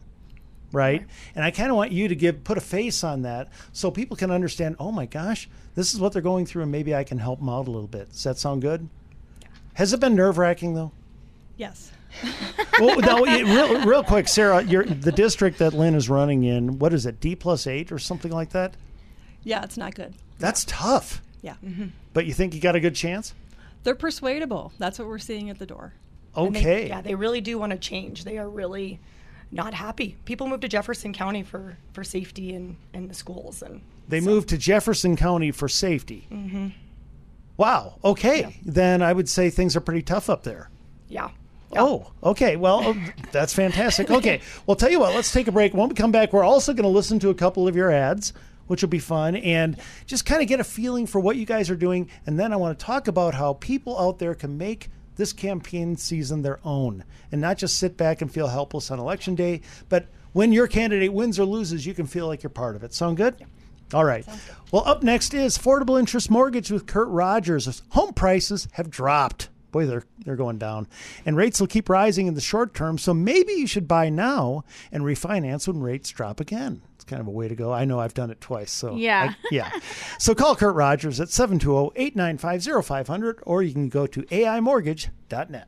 [0.73, 1.05] right?
[1.33, 4.17] And I kind of want you to give put a face on that so people
[4.17, 4.75] can understand.
[4.79, 7.47] Oh my gosh, this is what they're going through, and maybe I can help them
[7.49, 8.11] out a little bit.
[8.11, 8.89] Does that sound good?
[9.75, 10.91] Has it been nerve wracking though?
[11.57, 11.91] Yes.
[12.79, 16.79] well, no, it- real, real quick, Sarah, you're, the district that Lynn is running in,
[16.79, 18.73] what is it, D plus eight or something like that?
[19.43, 20.13] Yeah, it's not good.
[20.39, 21.21] That's tough.
[21.41, 21.55] Yeah.
[22.13, 23.33] But you think you got a good chance?
[23.85, 24.73] They're persuadable.
[24.77, 25.93] That's what we're seeing at the door.
[26.35, 26.87] And they- Okay.
[26.89, 28.25] yeah, they really do want to change.
[28.25, 28.99] They are really
[29.51, 30.17] not happy.
[30.25, 34.19] People move to Jefferson County for, for safety and in, in the schools and They
[34.19, 36.25] moved to Jefferson County for safety.
[36.29, 36.67] hmm
[37.57, 37.95] Wow.
[38.03, 38.59] Okay.
[38.65, 40.69] Then I would say things are pretty tough up there.
[41.07, 41.29] yeah.
[41.77, 42.55] Oh, okay.
[42.55, 42.95] Well, oh,
[43.33, 44.09] that's fantastic.
[44.19, 44.39] Okay.
[44.65, 45.73] Well, tell you what, let's take a break.
[45.73, 48.31] When we come back, we're also going to listen to a couple of your ads,
[48.67, 51.69] which will be fun, and just kind of get a feeling for what you guys
[51.69, 52.09] are doing.
[52.25, 55.95] And then I want to talk about how people out there can make this campaign
[55.95, 60.07] season their own and not just sit back and feel helpless on election day, but
[60.33, 62.93] when your candidate wins or loses, you can feel like you're part of it.
[62.93, 63.35] Sound good?
[63.93, 64.25] All right.
[64.71, 67.81] Well, up next is affordable interest mortgage with Kurt Rogers.
[67.89, 69.49] Home prices have dropped.
[69.71, 70.87] Boy, they're they're going down,
[71.25, 72.97] and rates will keep rising in the short term.
[72.97, 76.81] So maybe you should buy now and refinance when rates drop again.
[77.05, 77.71] It's kind of a way to go.
[77.71, 78.71] I know I've done it twice.
[78.71, 79.31] So Yeah.
[79.31, 79.69] I- yeah.
[80.17, 85.67] So call Kurt Rogers at 720-895-0500 or you can go to aimortgage.net.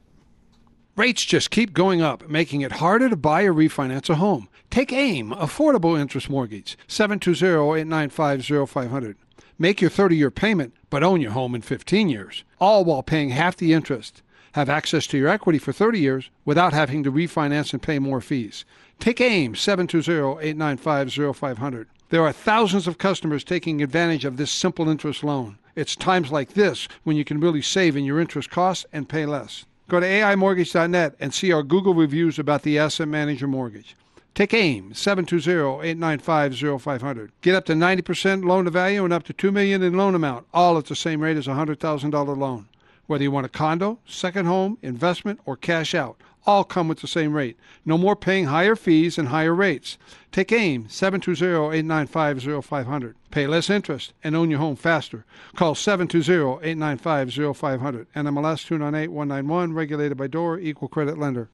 [0.96, 4.50] Rates just keep going up, making it harder to buy or refinance a home.
[4.72, 9.14] Take AIM, Affordable Interest Mortgage, 720-895-0500.
[9.60, 13.56] Make your 30-year payment, but own your home in 15 years, all while paying half
[13.58, 14.24] the interest.
[14.54, 18.22] Have access to your equity for 30 years without having to refinance and pay more
[18.22, 18.66] fees.
[19.00, 21.86] Take AIM, 720-895-0500.
[22.10, 25.60] There are thousands of customers taking advantage of this simple interest loan.
[25.76, 29.26] It's times like this when you can really save in your interest costs and pay
[29.26, 29.66] less.
[29.88, 33.96] Go to AIMortgage.net and see our Google reviews about the Asset Manager Mortgage.
[34.34, 37.30] Take AIM, 720-895-0500.
[37.42, 40.46] Get up to 90% loan to value and up to 2 million in loan amount,
[40.54, 42.68] all at the same rate as a $100,000 loan.
[43.08, 47.08] Whether you want a condo, second home, investment, or cash out, all come with the
[47.08, 47.58] same rate.
[47.86, 49.98] No more paying higher fees and higher rates.
[50.32, 53.16] Take AIM, 720-895-0500.
[53.30, 55.26] Pay less interest and own your home faster.
[55.56, 58.08] Call 720-895-0500.
[58.16, 61.50] NMLS 298191, regulated by DORA, equal credit lender.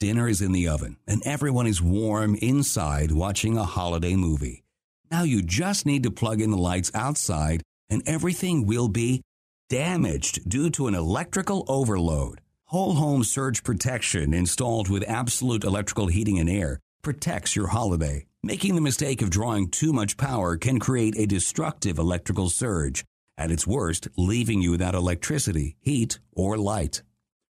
[0.00, 4.64] Dinner is in the oven, and everyone is warm inside watching a holiday movie.
[5.12, 9.22] Now you just need to plug in the lights outside, and everything will be
[9.68, 12.41] damaged due to an electrical overload.
[12.72, 18.24] Whole home surge protection installed with absolute electrical heating and air protects your holiday.
[18.42, 23.04] Making the mistake of drawing too much power can create a destructive electrical surge,
[23.36, 27.02] at its worst, leaving you without electricity, heat, or light.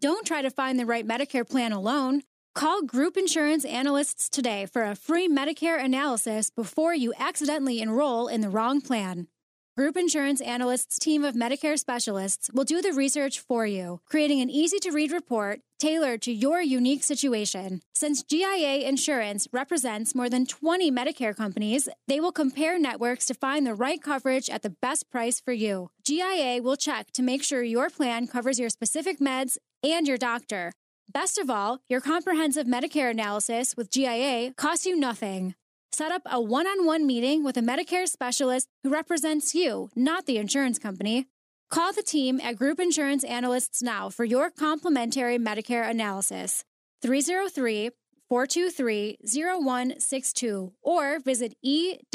[0.00, 2.22] Don't try to find the right Medicare plan alone.
[2.54, 8.42] Call Group Insurance Analysts today for a free Medicare analysis before you accidentally enroll in
[8.42, 9.28] the wrong plan.
[9.76, 14.48] Group Insurance Analysts' team of Medicare specialists will do the research for you, creating an
[14.48, 17.80] easy to read report tailored to your unique situation.
[17.92, 23.66] Since GIA Insurance represents more than 20 Medicare companies, they will compare networks to find
[23.66, 25.90] the right coverage at the best price for you.
[26.04, 30.72] GIA will check to make sure your plan covers your specific meds and your doctor.
[31.12, 35.56] Best of all, your comprehensive Medicare analysis with GIA costs you nothing.
[35.94, 40.26] Set up a one on one meeting with a Medicare specialist who represents you, not
[40.26, 41.28] the insurance company.
[41.70, 46.64] Call the team at Group Insurance Analysts now for your complimentary Medicare analysis.
[47.02, 47.90] 303
[48.28, 52.08] 423-0162 or visit e-gia.com.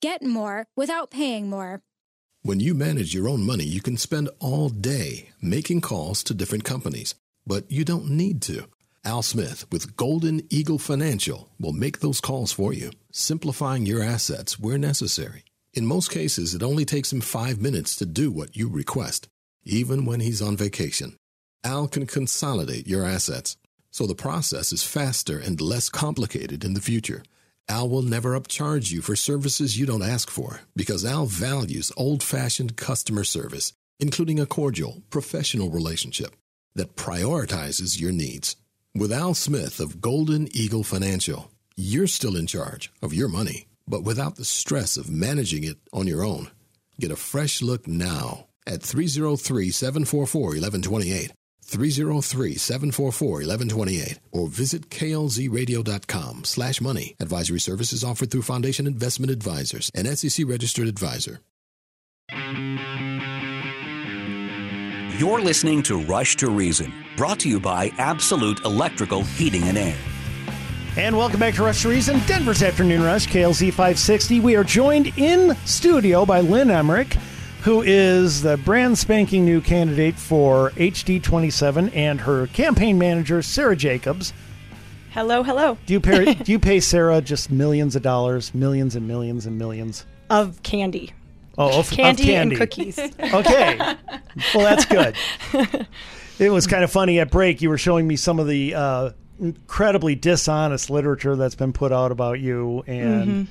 [0.00, 1.82] Get more without paying more.
[2.40, 6.64] When you manage your own money, you can spend all day making calls to different
[6.64, 7.14] companies,
[7.46, 8.68] but you don't need to.
[9.04, 14.58] Al Smith with Golden Eagle Financial will make those calls for you, simplifying your assets
[14.58, 15.44] where necessary.
[15.72, 19.28] In most cases, it only takes him five minutes to do what you request,
[19.64, 21.16] even when he's on vacation.
[21.64, 23.56] Al can consolidate your assets,
[23.90, 27.22] so the process is faster and less complicated in the future.
[27.68, 32.22] Al will never upcharge you for services you don't ask for because Al values old
[32.22, 36.34] fashioned customer service, including a cordial, professional relationship
[36.74, 38.56] that prioritizes your needs.
[38.98, 44.02] With Al Smith of Golden Eagle Financial, you're still in charge of your money, but
[44.02, 46.50] without the stress of managing it on your own.
[46.98, 51.32] Get a fresh look now at 303 744 1128.
[51.68, 57.14] 303-744-1128 or visit klzradio.com slash money.
[57.20, 61.40] Advisory services offered through Foundation Investment Advisors, an SEC registered advisor.
[65.18, 69.96] You're listening to Rush to Reason, brought to you by Absolute Electrical Heating and Air.
[70.96, 74.38] And welcome back to Rush to Reason, Denver's Afternoon Rush, KLZ 560.
[74.38, 77.14] We are joined in studio by Lynn Emmerich,
[77.62, 83.74] who is the brand spanking new candidate for HD 27, and her campaign manager, Sarah
[83.74, 84.32] Jacobs.
[85.10, 85.76] Hello, hello.
[85.86, 89.58] Do you pay, do you pay Sarah just millions of dollars, millions and millions and
[89.58, 90.06] millions?
[90.30, 91.12] Of candy.
[91.58, 92.54] Oh, of, candy, of candy.
[92.54, 92.96] and cookies.
[92.96, 93.76] Okay.
[94.54, 95.16] well, that's good.
[96.38, 97.60] It was kind of funny at break.
[97.62, 102.12] You were showing me some of the uh, incredibly dishonest literature that's been put out
[102.12, 103.46] about you, and Mhm.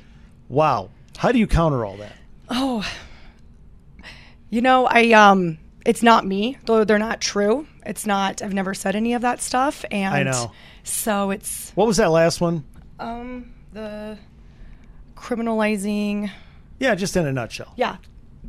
[0.49, 2.13] wow, how do you counter all that?
[2.49, 2.85] Oh,
[4.49, 6.57] you know, I um, it's not me.
[6.65, 7.67] Though they're not true.
[7.85, 8.41] It's not.
[8.41, 10.51] I've never said any of that stuff, and I know.
[10.83, 12.63] So it's What was that last one?
[12.99, 14.17] um the
[15.15, 16.31] criminalizing.
[16.79, 17.73] Yeah, just in a nutshell.
[17.75, 17.97] Yeah,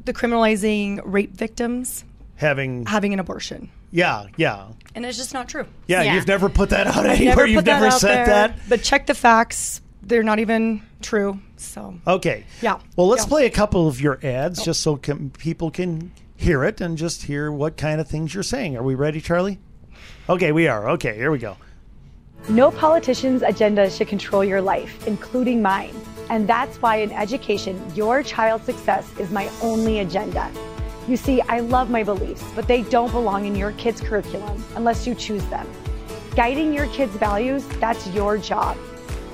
[0.05, 2.05] the criminalizing rape victims
[2.37, 5.67] Having having an abortion, yeah, yeah, and it's just not true.
[5.87, 6.15] yeah.
[6.15, 7.37] You've never put that out anywhere.
[7.37, 8.59] never You've put that never out said there, that.
[8.69, 9.81] But check the facts.
[10.03, 11.39] They're not even true.
[11.57, 12.45] So Okay.
[12.63, 12.79] Yeah.
[12.97, 13.27] Well, let's Yeah.
[13.27, 13.29] Oh.
[13.29, 14.65] play a couple of your ads oh.
[14.65, 18.43] just so can, people can hear it and just hear what kind of things you're
[18.43, 18.77] saying.
[18.77, 19.59] Are we ready, Charlie?
[20.29, 20.89] Okay, we are.
[20.91, 21.57] Okay, here we go.
[22.49, 25.95] No politician's agenda should control your life, including mine.
[26.31, 30.51] And that's why in education, your child's success is my only agenda.
[31.09, 35.07] You see, I love my beliefs, but they don't belong in your kid's curriculum unless
[35.07, 35.67] you choose them.
[36.37, 38.77] Guiding your kids' values, that's your job.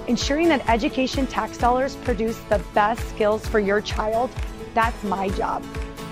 [0.06, 4.30] Ensuring that education tax dollars produce the best skills for your child,
[4.72, 5.64] that's my job.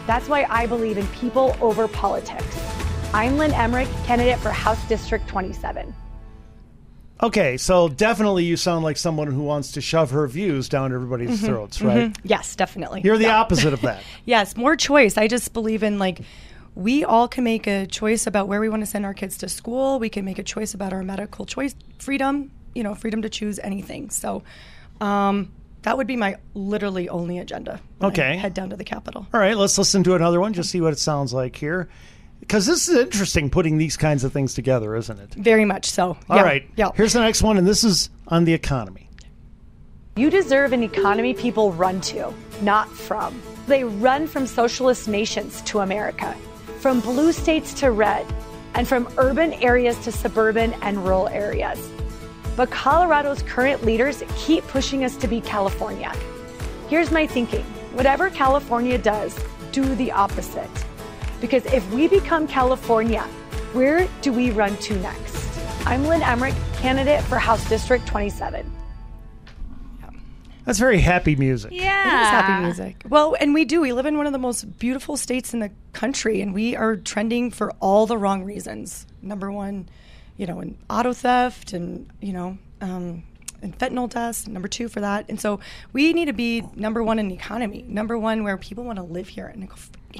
[0.05, 2.59] That's why I believe in people over politics.
[3.15, 5.95] I'm Lynn Emmerich, candidate for House District 27.
[7.23, 11.41] Okay, so definitely you sound like someone who wants to shove her views down everybody's
[11.41, 12.11] Mhm, throats, right?
[12.11, 12.17] mhm.
[12.25, 13.03] Yes, definitely.
[13.05, 13.39] You're the Yeah.
[13.41, 14.03] opposite of that.
[14.25, 15.17] yes, more choice.
[15.17, 16.21] I just believe in like
[16.75, 19.49] we all can make a choice about where we want to send our kids to
[19.49, 19.99] school.
[19.99, 23.59] We can make a choice about our medical choice freedom, you know, freedom to choose
[23.61, 24.09] anything.
[24.11, 24.43] So
[25.01, 27.81] um, that would be my literally only agenda.
[27.99, 28.37] when I Okay.
[28.39, 29.27] head down to the Capitol.
[29.35, 31.89] All right, let's listen to another one, just see what it sounds like here.
[32.43, 35.33] Because this is interesting putting these kinds of things together, isn't it?
[35.35, 36.17] Very much so.
[36.29, 36.43] All Yeah.
[36.43, 36.91] right, Yeah.
[36.97, 39.09] here's the next one, and this is on the economy.
[40.17, 43.41] You deserve an economy people run to, not from.
[43.69, 46.35] They run from socialist nations to America,
[46.81, 48.27] from blue states to red,
[48.75, 51.79] and from urban areas to suburban and rural areas.
[52.57, 56.13] But Colorado's current leaders keep pushing us to be California.
[56.89, 59.39] Here's my thinking whatever California does,
[59.71, 60.69] do the opposite.
[61.43, 63.23] Because if we become California,
[63.73, 65.61] where do we run to next?
[65.85, 68.71] I'm Lynn Emmerich, candidate for House District 27.
[70.65, 71.73] That's very happy music.
[71.73, 72.21] Yeah.
[72.21, 73.03] It is happy music.
[73.09, 73.81] Well, and we do.
[73.81, 76.95] We live in one of the most beautiful states in the country, and we are
[76.95, 79.05] trending for all the wrong reasons.
[79.21, 79.89] Number one,
[80.37, 83.25] you know, in auto theft and, you know, um,
[83.63, 85.27] and fentanyl deaths, number two for that.
[85.29, 85.59] And so
[85.93, 89.05] we need to be number one in the economy, number one where people want to
[89.05, 89.69] live here and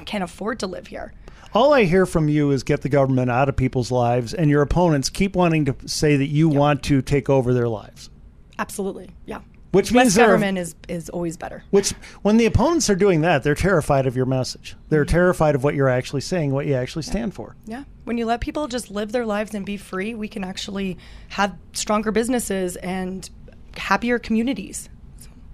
[0.01, 1.13] can afford to live here.
[1.53, 4.63] All I hear from you is get the government out of people's lives, and your
[4.63, 8.09] opponents keep wanting to say that you want to take over their lives.
[8.57, 9.11] Absolutely.
[9.25, 9.41] Yeah.
[9.71, 11.63] Which Less means government is, is always better.
[11.71, 11.91] Which,
[12.21, 14.75] when the opponents are doing that, they're terrified of your message.
[14.89, 15.15] They're mm-hmm.
[15.15, 17.55] terrified of what you're actually saying, what you actually stand for.
[17.65, 17.83] Yeah.
[18.03, 20.99] When you let people just live their lives and be free, we can actually
[21.29, 23.27] have stronger businesses and
[23.75, 24.89] happier communities.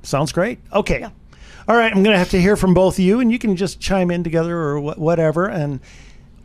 [0.01, 0.59] Sounds great.
[0.73, 1.07] Okay.
[1.67, 3.55] All right, I'm going to have to hear from both of you, and you can
[3.55, 5.47] just chime in together or wh- whatever.
[5.47, 5.79] And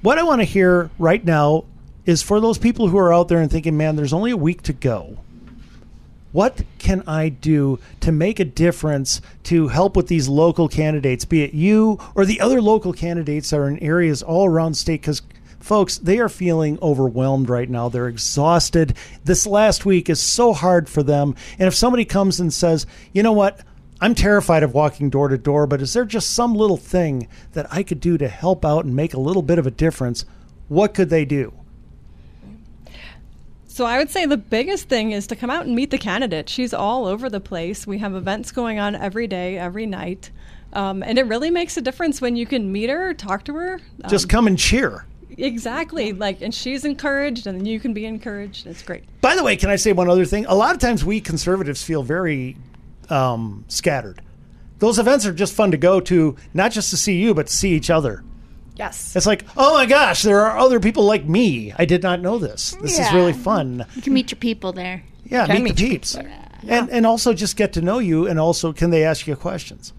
[0.02, 1.64] what I want to hear right now
[2.04, 4.62] is for those people who are out there and thinking, man, there's only a week
[4.62, 5.18] to go.
[6.32, 11.44] What can I do to make a difference to help with these local candidates, be
[11.44, 15.00] it you or the other local candidates that are in areas all around state?
[15.00, 15.22] Because
[15.60, 17.88] folks, they are feeling overwhelmed right now.
[17.88, 18.96] They're exhausted.
[19.24, 21.36] This last week is so hard for them.
[21.58, 23.60] And if somebody comes and says, you know what,
[24.00, 27.66] I'm terrified of walking door to door, but is there just some little thing that
[27.72, 30.24] I could do to help out and make a little bit of a difference?
[30.68, 31.52] What could they do?
[33.66, 36.48] So I would say the biggest thing is to come out and meet the candidate.
[36.48, 37.86] She's all over the place.
[37.86, 40.30] We have events going on every day, every night.
[40.72, 43.80] Um, and it really makes a difference when you can meet her, talk to her.
[44.04, 45.06] Um, Just come and cheer.
[45.38, 46.12] Exactly.
[46.12, 48.66] Like, and she's encouraged, and you can be encouraged.
[48.66, 49.04] It's great.
[49.20, 50.46] By the way, can I say one other thing?
[50.46, 52.56] A lot of times we conservatives feel very
[53.10, 54.20] um, scattered.
[54.78, 57.52] Those events are just fun to go to, not just to see you, but to
[57.52, 58.24] see each other.
[58.76, 59.14] Yes.
[59.14, 61.72] It's like, oh my gosh, there are other people like me.
[61.78, 62.76] I did not know this.
[62.82, 63.86] This is really fun.
[63.94, 65.04] You can meet your people there.
[65.24, 66.16] Yeah, meet, meet the your peeps.
[66.66, 69.92] And, and also just get to know you, and also can they ask you questions?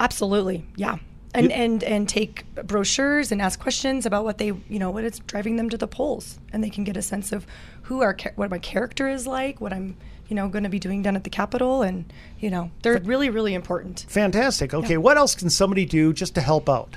[0.00, 0.98] Absolutely, yeah.
[1.34, 5.20] And and and take brochures and ask questions about what they you know what is
[5.20, 7.46] driving them to the polls, and they can get a sense of
[7.82, 9.96] who our what my character is like, what I'm
[10.28, 13.30] you know going to be doing down at the Capitol, and you know they're really
[13.30, 14.06] really important.
[14.08, 14.74] Fantastic.
[14.74, 16.96] Okay, what else can somebody do just to help out?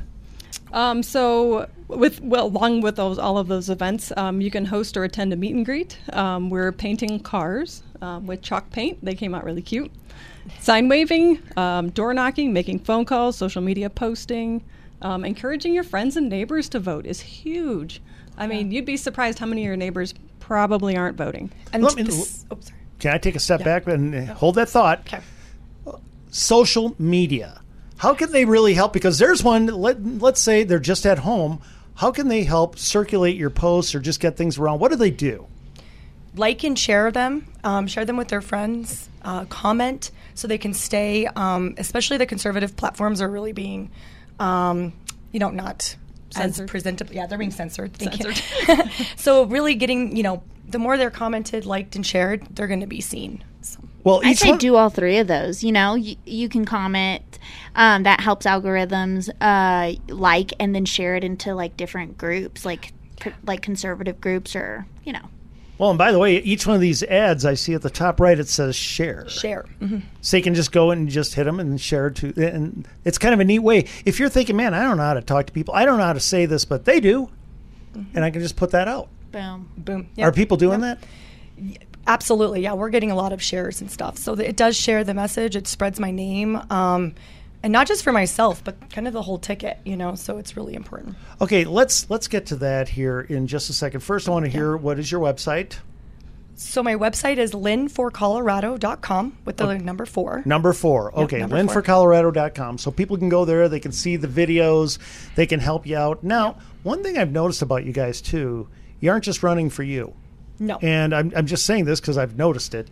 [0.74, 4.96] Um, so, with well, along with those all of those events, um, you can host
[4.96, 5.98] or attend a meet and greet.
[6.14, 9.04] Um, we're painting cars um, with chalk paint.
[9.04, 9.92] They came out really cute.
[10.60, 14.64] Sign waving, um, door knocking, making phone calls, social media posting,
[15.02, 18.02] um, encouraging your friends and neighbors to vote is huge.
[18.38, 21.52] I mean, you'd be surprised how many of your neighbors probably aren't voting.
[21.74, 22.78] And Let me- this- oh, sorry.
[23.02, 25.02] Can I take a step back and uh, hold that thought?
[25.02, 25.20] Okay.
[26.30, 27.62] Social media.
[27.98, 28.94] How can they really help?
[28.94, 31.62] Because there's one, let, let's say they're just at home.
[31.96, 34.80] How can they help circulate your posts or just get things around?
[34.80, 35.48] What do they do?
[36.36, 40.74] like and share them, um, share them with their friends, uh, comment so they can
[40.74, 41.28] stay.
[41.28, 43.92] Um, especially the conservative platforms are really being,
[44.40, 44.94] um,
[45.32, 45.96] you know, not
[46.30, 46.64] Censored.
[46.66, 47.14] as presentable.
[47.14, 47.94] Yeah, they're being censored.
[47.94, 48.34] Thank you.
[49.18, 52.88] so really getting, you know, the more they're commented, liked, and shared, they're going to
[52.88, 53.44] be seen.
[53.62, 53.80] So.
[54.04, 55.64] Well, I each say one- do all three of those.
[55.64, 57.24] You know, you, you can comment.
[57.76, 62.92] Um, that helps algorithms uh, like and then share it into like different groups, like
[63.20, 65.30] pr- like conservative groups or you know.
[65.78, 68.20] Well, and by the way, each one of these ads I see at the top
[68.20, 69.28] right, it says share.
[69.30, 69.66] Share.
[69.82, 70.04] Mhm.
[70.22, 73.34] So you can just go and just hit them and share to, and it's kind
[73.34, 73.86] of a neat way.
[74.06, 76.04] If you're thinking, man, I don't know how to talk to people, I don't know
[76.04, 77.30] how to say this, but they do,
[78.14, 79.08] and I can just put that out.
[79.32, 79.70] Boom.
[79.78, 80.10] Boom.
[80.20, 81.00] Are people doing that?
[82.08, 82.74] Absolutely, yeah.
[82.74, 84.18] We're getting a lot of shares and stuff.
[84.18, 85.56] So it does share the message.
[85.56, 87.14] It spreads my name, um,
[87.64, 89.78] and not just for myself, but kind of the whole ticket.
[89.86, 91.16] You know, so it's really important.
[91.40, 94.00] Okay, let's let's get to that here in just a second.
[94.00, 95.76] First, I want to hear what is your website?
[96.56, 100.44] So my website is linforcolorado.com with the number four.
[100.46, 101.12] Number four.
[101.16, 101.82] Yep, Okay, number four.
[101.82, 102.78] linforcolorado.com.
[102.78, 105.00] So people can go there, they can see the videos,
[105.36, 106.24] they can help you out.
[106.24, 108.68] Now, one thing I've noticed about you guys too,
[109.02, 110.14] you aren't just running for you.
[110.60, 110.78] No.
[110.82, 112.88] And I'm, I'm just saying this because I've noticed it.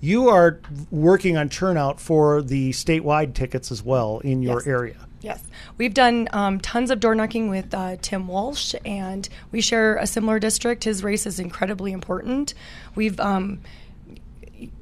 [0.00, 0.60] You are
[0.90, 4.66] working on turnout for the statewide tickets as well in your Yes.
[4.66, 4.96] area.
[5.22, 5.42] Yes,
[5.78, 10.06] we've done um, tons of door knocking with uh, Tim Walsh, and we share a
[10.06, 10.84] similar district.
[10.84, 12.52] His race is incredibly important.
[12.94, 13.60] We've um,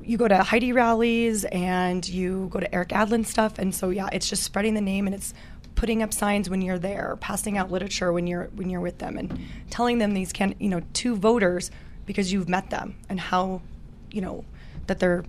[0.02, 4.08] you go to Heidi rallies and you go to Erik Aadland stuff, and so yeah,
[4.12, 5.32] it's just spreading the name and it's
[5.82, 9.18] putting up signs when you're there, passing out literature when you're when you're with them,
[9.18, 9.36] and
[9.68, 11.72] telling them these can you know to voters
[12.06, 13.60] because you've met them and how
[14.12, 14.44] you know
[14.86, 15.24] that they're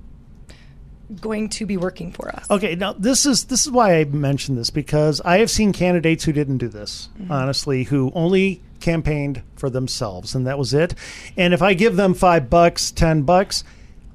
[1.20, 2.46] going to be working for us.
[2.52, 6.24] Okay, now this is this is why I mentioned this because I have seen candidates
[6.24, 7.32] who didn't do this, Mm-hmm.
[7.32, 10.94] honestly, who only campaigned for themselves and that was it.
[11.36, 13.64] And if I give them 5 bucks, 10 bucks,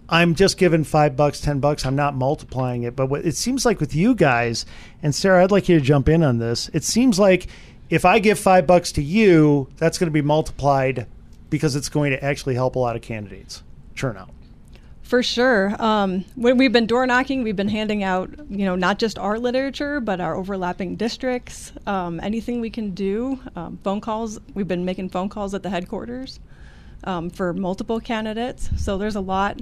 [0.08, 2.96] I'm just giving 5 bucks, 10 bucks, I'm not multiplying it.
[2.96, 4.64] But what it seems like with you guys,
[5.02, 6.70] and Sarah, I'd like you to jump in on this.
[6.72, 7.48] It seems like
[7.90, 11.06] if I give 5 bucks to you, that's going to be multiplied
[11.50, 13.62] because it's going to actually help a lot of candidates
[13.94, 14.30] churn turnout.
[15.02, 15.74] For sure.
[15.82, 19.38] Um, when we've been door knocking, we've been handing out, you know, not just our
[19.38, 21.72] literature, but our overlapping districts.
[21.86, 23.40] Um, anything we can do.
[23.56, 24.38] Um, phone calls.
[24.52, 26.40] We've been making phone calls at the headquarters
[27.04, 28.68] um, for multiple candidates.
[28.76, 29.58] So there's a lot.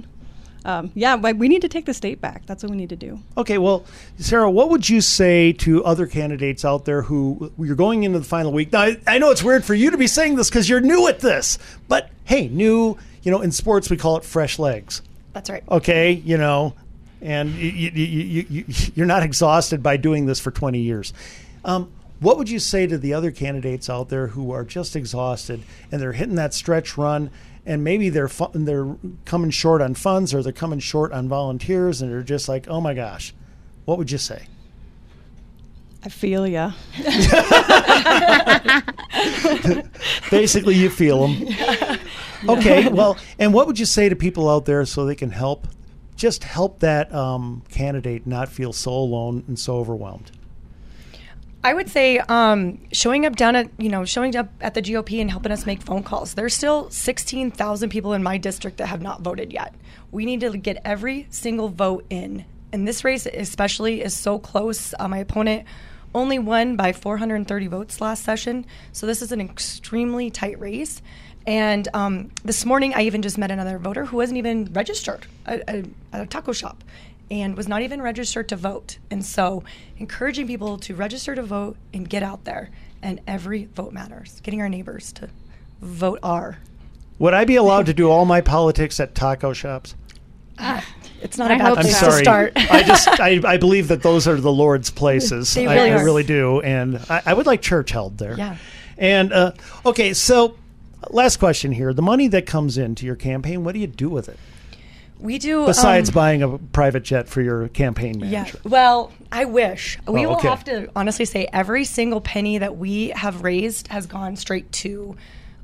[0.65, 2.45] Um, yeah, but we need to take the state back.
[2.45, 3.19] That's what we need to do.
[3.37, 3.85] Okay, well,
[4.17, 8.25] Sarah, what would you say to other candidates out there who you're going into the
[8.25, 8.73] final week?
[8.73, 11.07] Now, I, I know it's weird for you to be saying this because you're new
[11.07, 15.01] at this, but hey, new, you know, in sports we call it fresh legs.
[15.33, 15.63] That's right.
[15.69, 16.73] Okay, you know,
[17.21, 21.13] and you, you, you, you, you're not exhausted by doing this for 20 years.
[21.63, 25.61] Um, What would you say to the other candidates out there who are just exhausted
[25.91, 27.29] and they're hitting that stretch run
[27.67, 28.95] and maybe they're fu- they're
[29.25, 32.81] coming short on funds or they're coming short on volunteers and they're just like, "Oh
[32.81, 33.33] my gosh."
[33.85, 34.47] What would you say?
[36.03, 36.73] I feel ya.
[40.29, 41.47] Basically, you feel them.
[42.47, 45.67] Okay, well, and what would you say to people out there so they can help,
[46.15, 50.31] just help that um, candidate not feel so alone and so overwhelmed?
[51.67, 55.19] I would say um, showing up down at you know showing up at the GOP
[55.19, 56.33] and helping us make phone calls.
[56.33, 59.75] There's still 16,000 people in my district that have not voted yet.
[60.09, 64.93] We need to get every single vote in, and this race especially is so close.
[64.97, 65.65] Uh, my opponent
[66.15, 71.01] only won by 430 votes last session, so this is an extremely tight race.
[71.45, 75.67] And um, this morning, I even just met another voter who wasn't even registered at,
[75.67, 76.81] at, at a taco shop
[77.29, 78.97] and was not even registered to vote.
[79.11, 79.63] And so,
[79.97, 82.69] encouraging people to register to vote and get out there.
[83.01, 84.39] And every vote matters.
[84.41, 85.29] Getting our neighbors to
[85.81, 86.57] vote R.
[87.19, 89.95] Would I be allowed to do all my politics at taco shops?
[91.21, 92.11] It's not I a bad I'm place sorry.
[92.11, 92.53] to start.
[92.55, 95.53] I just I, I believe that those are the Lord's places.
[95.53, 96.05] They I, really I are.
[96.05, 98.35] really do, and I, I would like church held there.
[98.37, 98.57] Yeah.
[98.97, 99.51] And uh,
[99.85, 100.55] okay, so
[101.09, 104.29] last question here: the money that comes into your campaign, what do you do with
[104.29, 104.39] it
[105.19, 105.65] we do.
[105.65, 108.57] besides um, buying a private jet for your campaign manager.
[108.63, 108.69] Yeah.
[108.69, 109.97] Well, I wish.
[110.07, 110.47] We Oh, will okay.
[110.47, 115.15] have to honestly say every single penny that we have raised has gone straight to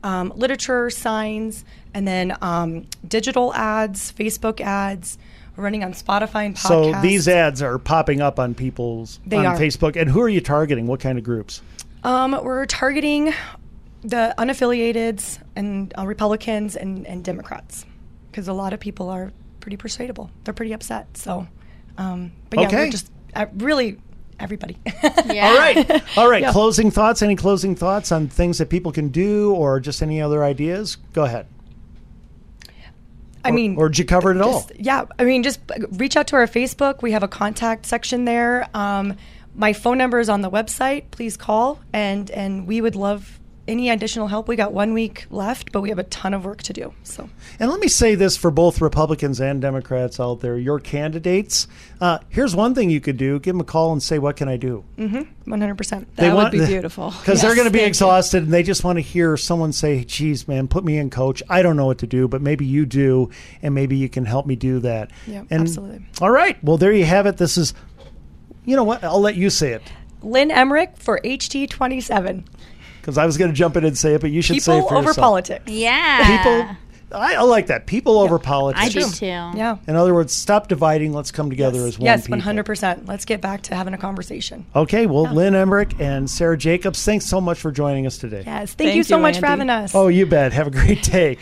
[0.03, 5.17] um, literature, signs, and then um, digital ads, Facebook ads.
[5.55, 6.93] We're running on Spotify and podcasts.
[6.95, 9.57] So these ads are popping up on people's They on are.
[9.57, 10.87] Facebook, and who are you targeting?
[10.87, 11.61] What kind of groups?
[12.03, 13.33] Um, we're targeting
[14.01, 17.85] the unaffiliateds and uh, Republicans and, and Democrats
[18.31, 19.31] because a lot of people are
[19.63, 20.29] pretty persuadable.
[20.43, 21.15] They're pretty upset.
[21.17, 21.47] So,
[21.97, 22.85] um, but yeah, Okay.
[22.85, 23.97] we're just uh, really
[24.39, 24.77] everybody.
[25.25, 25.47] yeah.
[25.47, 26.03] All right.
[26.17, 26.41] All right.
[26.41, 26.51] Yeah.
[26.51, 27.21] Closing thoughts.
[27.21, 30.97] Any closing thoughts on things that people can do, or just any other ideas?
[31.13, 31.47] Go ahead.
[33.45, 34.61] I Or- mean, or did you cover it all?
[34.61, 37.01] just- Yeah, I mean, just uh, reach out to our Facebook.
[37.01, 38.67] We have a contact section there.
[38.73, 39.15] Um,
[39.55, 41.03] my phone number is on the website.
[41.11, 44.47] Please call, and and we would love any additional help.
[44.47, 46.93] We got one week left, but we have a ton of work to do.
[47.03, 51.67] So And let me say this for both Republicans and Democrats out there, your candidates.
[52.01, 54.49] Uh, here's one thing you could do: give them a call and say, "What can
[54.49, 56.13] I do?" mm-hmm, one hundred percent.
[56.17, 57.11] That would be beautiful.
[57.19, 57.89] because they're going to be thank you.
[57.89, 61.41] exhausted and they just want to hear someone say, "Geez, man, put me in, coach.
[61.49, 63.29] I don't know what to do, but maybe you do,
[63.61, 66.05] and maybe you can help me do that." Yeah, and, absolutely.
[66.21, 66.61] All right.
[66.63, 67.37] Well, there you have it.
[67.37, 67.73] This is,
[68.65, 69.03] you know what?
[69.03, 69.81] I'll let you say it
[70.21, 72.45] Lynn Emmerich for HD twenty seven.
[73.03, 74.77] Because I was going to jump in and say it, but you should say it
[74.77, 75.23] People for over yourself.
[75.23, 75.69] politics.
[75.69, 76.37] Yeah.
[76.37, 76.77] People.
[77.11, 77.85] I, I like that.
[77.85, 78.81] People over politics.
[78.81, 79.25] I do too.
[79.25, 79.77] Yeah.
[79.87, 81.11] In other words, stop dividing.
[81.11, 82.05] Let's come together as one.
[82.05, 83.05] Yes, one hundred percent.
[83.05, 84.65] Let's get back to having a conversation.
[84.73, 88.43] Okay, well, Lynn Emmerich and Sarah Jacobs, thanks so much for joining us today.
[88.45, 89.93] Yes, thank, you so much for having us.
[89.93, 90.53] Oh, you bet.
[90.53, 91.37] Have a great day.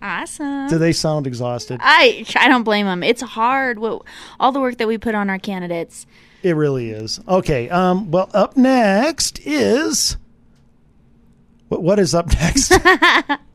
[0.00, 0.68] Awesome.
[0.68, 1.80] Do they sound exhausted?
[1.82, 3.02] I I don't blame them.
[3.02, 3.78] It's hard.
[3.78, 4.02] What
[4.38, 6.06] all the work that we put on our candidates.
[6.42, 7.20] It really is.
[7.26, 7.68] Okay.
[7.70, 10.16] Um, well, up next is
[11.72, 11.82] what?
[11.82, 12.72] What is up next?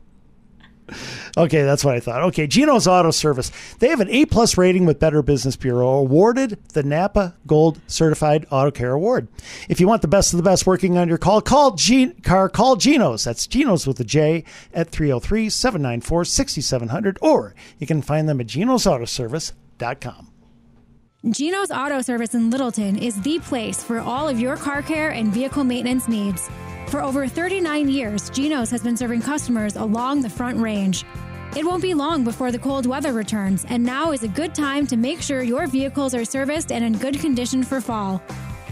[1.36, 2.22] okay, that's what I thought.
[2.24, 3.50] Okay, Geno's Auto Service.
[3.78, 8.46] They have an A plus rating with Better Business Bureau, awarded the Napa Gold Certified
[8.50, 9.28] Auto Care Award.
[9.68, 12.48] If you want the best of the best working on your call, call G- car
[12.48, 13.24] call Geno's.
[13.24, 20.32] That's Geno's with a J at 303-794-6700 or you can find them at genosautoservice.com.
[21.30, 25.32] Geno's Auto Service in Littleton is the place for all of your car care and
[25.32, 26.48] vehicle maintenance needs.
[26.90, 31.04] For over 39 years, Geno's has been serving customers along the Front Range.
[31.54, 34.86] It won't be long before the cold weather returns, and now is a good time
[34.86, 38.22] to make sure your vehicles are serviced and in good condition for fall.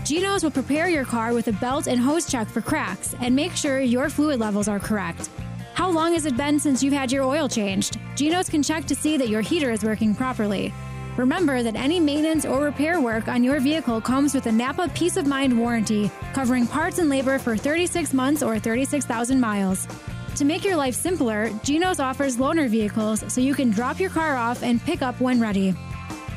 [0.02, 3.52] Geno's will prepare your car with a belt and hose check for cracks and make
[3.52, 5.28] sure your fluid levels are correct.
[5.74, 7.98] How long has it been since you've had your oil changed?
[8.14, 10.72] Geno's can check to see that your heater is working properly.
[11.16, 15.16] Remember that any maintenance or repair work on your vehicle comes with a Napa Peace
[15.16, 19.88] of Mind warranty, covering parts and labor for 36 months or 36,000 miles.
[20.36, 24.36] To make your life simpler, Geno's offers loaner vehicles so you can drop your car
[24.36, 25.74] off and pick up when ready.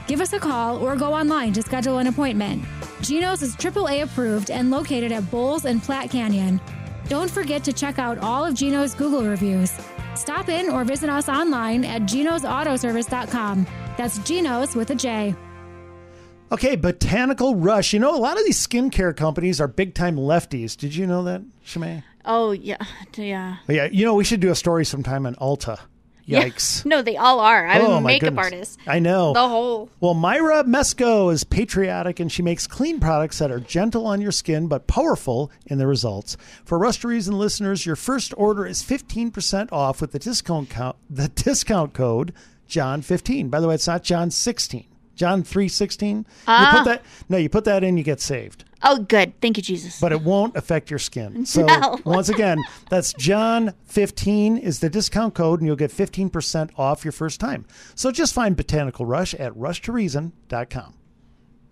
[0.08, 2.64] Give us a call or go online to schedule an appointment.
[3.02, 6.62] Geno's is AAA approved and located at Bowles and Platte Canyon.
[7.10, 9.72] Don't forget to check out all of Geno's Google reviews.
[10.16, 13.68] Stop in or visit us online at genosautoservice.com.
[14.00, 15.36] That's Geno's with a J.
[16.54, 17.92] Okay, Botanical Rush.
[17.92, 20.78] You know, a lot of these skincare companies are big time lefties.
[20.78, 22.04] Did you know that, Shemay?
[22.24, 22.78] Oh yeah,
[23.18, 23.58] yeah.
[23.68, 25.80] Yeah, you know, we should do a story sometime on Ulta.
[26.24, 26.46] Yeah.
[26.46, 26.86] Yikes.
[26.90, 27.68] No, they all are.
[27.68, 28.46] I'm Oh, a my makeup goodness.
[28.46, 28.80] artist.
[28.88, 29.34] I know.
[29.34, 29.90] The whole.
[30.00, 34.32] Well, Myra Mesco is patriotic and she makes clean products that are gentle on your
[34.32, 36.38] skin but powerful in the results.
[36.64, 40.96] For Rush to Reason listeners, your first order is 15% off with the discount count,
[41.10, 42.32] the discount code
[42.70, 43.50] John15.
[43.50, 44.86] By the way, it's not John 16.
[45.16, 46.18] John 316.
[46.20, 46.74] You Ah.
[46.78, 48.64] put that No, you put that in, you get saved.
[48.82, 49.34] Oh, good.
[49.42, 50.00] Thank you, Jesus.
[50.00, 51.46] But it won't affect your skin.
[51.46, 52.00] So No.
[52.06, 52.58] once again,
[52.90, 57.66] that's John 15 is the discount code and you'll get 15% off your first time.
[57.96, 60.94] So just find Botanical Rush at rushtoreason.com.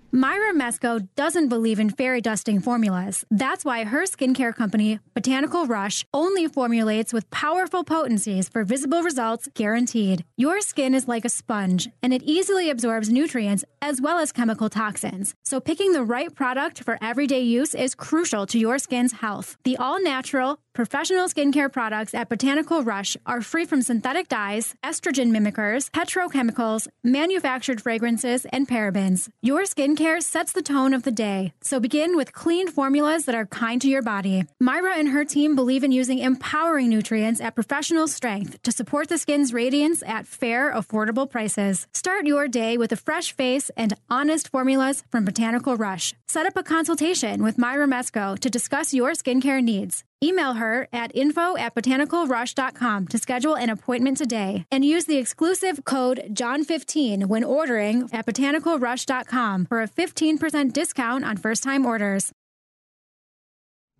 [0.10, 3.26] Myra Mesco doesn't believe in fairy dusting formulas.
[3.30, 9.49] That's why her skincare company, Botanical Rush, only formulates with powerful potencies for visible results
[9.53, 10.24] guaranteed.
[10.38, 14.70] Your skin is like a sponge, and it easily absorbs nutrients as well as chemical
[14.70, 15.36] toxins.
[15.43, 19.58] So picking the right product for everyday use is crucial to your skin's health.
[19.66, 25.32] The all natural, professional skincare products at Botanical Rush are free from synthetic dyes, estrogen
[25.32, 29.28] mimickers, petrochemicals, manufactured fragrances, and parabens.
[29.42, 33.48] Your skincare sets the tone of the day, so begin with clean formulas that are
[33.48, 34.44] kind to your body.
[34.60, 39.18] Myra and her team believe in using empowering nutrients at professional strength to support the
[39.18, 41.88] skin's radiance at fair, affordable prices.
[41.92, 46.14] Start your day with a fresh face and honest formulas from Botanical Rush.
[46.28, 50.04] Set up a consultation with Myra Mesco to discuss your skincare needs.
[50.24, 55.86] Email her at info at botanicalrush.com to schedule an appointment today and use the exclusive
[55.86, 62.32] code JOHN15 when ordering at botanicalrush.com for a 15% discount on first time orders.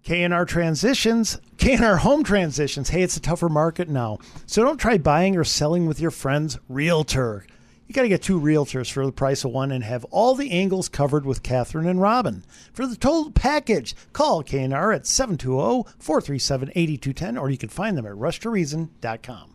[0.04, 2.90] K&R Transitions, K&R Home Transitions.
[2.90, 4.18] Hey, it's a tougher market now.
[4.48, 7.46] So don't try buying or selling with your friend's realtor.
[7.88, 10.52] You got to get two realtors for the price of one and have all the
[10.52, 12.44] angles covered with Catherine and Robin.
[12.74, 19.54] For the total package, call K&R at 720-437-8210 or you can find them at rushtoreason.com.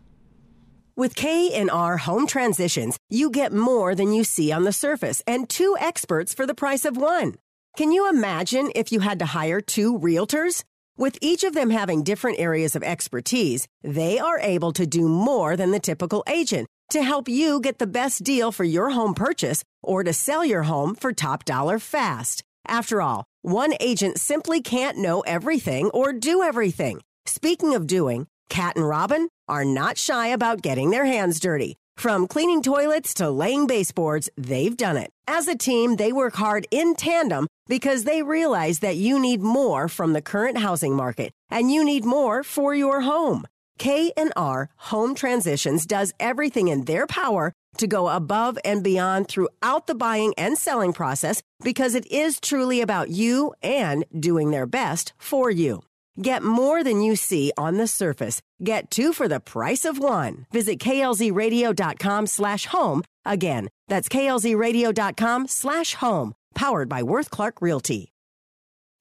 [0.95, 5.77] With K&R Home Transitions, you get more than you see on the surface and two
[5.79, 7.35] experts for the price of one.
[7.77, 10.63] Can you imagine if you had to hire two realtors?
[10.97, 15.55] With each of them having different areas of expertise, they are able to do more
[15.55, 19.63] than the typical agent to help you get the best deal for your home purchase
[19.81, 22.43] or to sell your home for top dollar fast.
[22.67, 27.01] After all, one agent simply can't know everything or do everything.
[27.25, 31.75] Speaking of doing, Cat and Robin are not shy about getting their hands dirty.
[31.97, 35.09] From cleaning toilets to laying baseboards, they've done it.
[35.27, 39.87] As a team, they work hard in tandem because they realize that you need more
[39.87, 43.45] from the current housing market and you need more for your home.
[43.79, 49.95] K&R Home Transitions does everything in their power to go above and beyond throughout the
[49.95, 55.49] buying and selling process because it is truly about you and doing their best for
[55.49, 55.83] you.
[56.21, 58.41] Get more than you see on the surface.
[58.63, 60.45] Get two for the price of one.
[60.51, 63.03] Visit klzradio.com slash home.
[63.25, 66.33] Again, that's klzradio.com slash home.
[66.53, 68.12] Powered by Worth Clark Realty.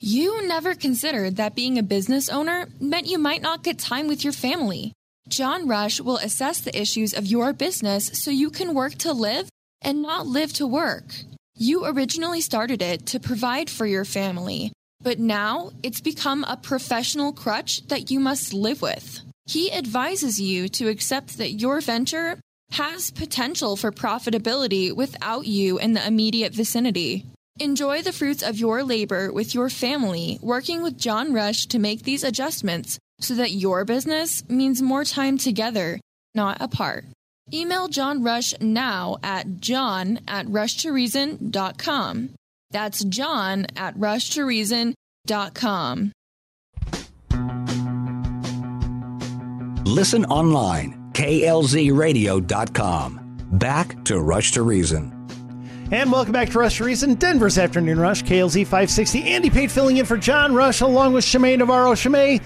[0.05, 4.25] You never considered that being a business owner meant you might not get time with
[4.25, 4.93] your family.
[5.29, 9.49] John Rush will assess the issues of your business so you can work to live
[9.81, 11.15] and not live to work.
[11.55, 17.33] You originally started it to provide for your family, but now it's become a professional
[17.33, 19.21] crutch that you must live with.
[19.47, 22.41] He advises you to accept that your venture
[22.73, 27.25] has potential for profitability without you in the immediate vicinity.
[27.61, 32.03] Enjoy the fruits of your labor with your family, working with John Rush to make
[32.03, 36.01] these adjustments so that your business means more time together,
[36.35, 37.05] not apart.
[37.53, 42.31] Email John Rush now at john at rushtoreason.com.
[42.71, 46.13] That's john at rushtoreason.com.
[49.85, 53.19] Listen online, klzradio.com.
[53.53, 55.22] Back to Rush to Reason.
[55.93, 59.25] And welcome back to Rush Reason, Denver's Afternoon Rush, KLZ 560.
[59.25, 61.93] Andy Pate filling in for John Rush along with Shemay Navarro.
[61.93, 62.43] Shemay,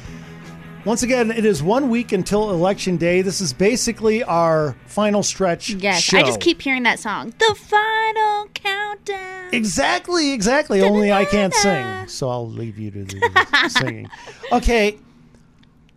[0.84, 3.22] once again, it is one week until Election Day.
[3.22, 6.18] This is basically our final stretch Yes, show.
[6.18, 7.32] I just keep hearing that song.
[7.38, 9.54] The final countdown.
[9.54, 10.82] Exactly, exactly.
[10.82, 14.10] Only I can't sing, so I'll leave you to the singing.
[14.50, 14.98] Okay.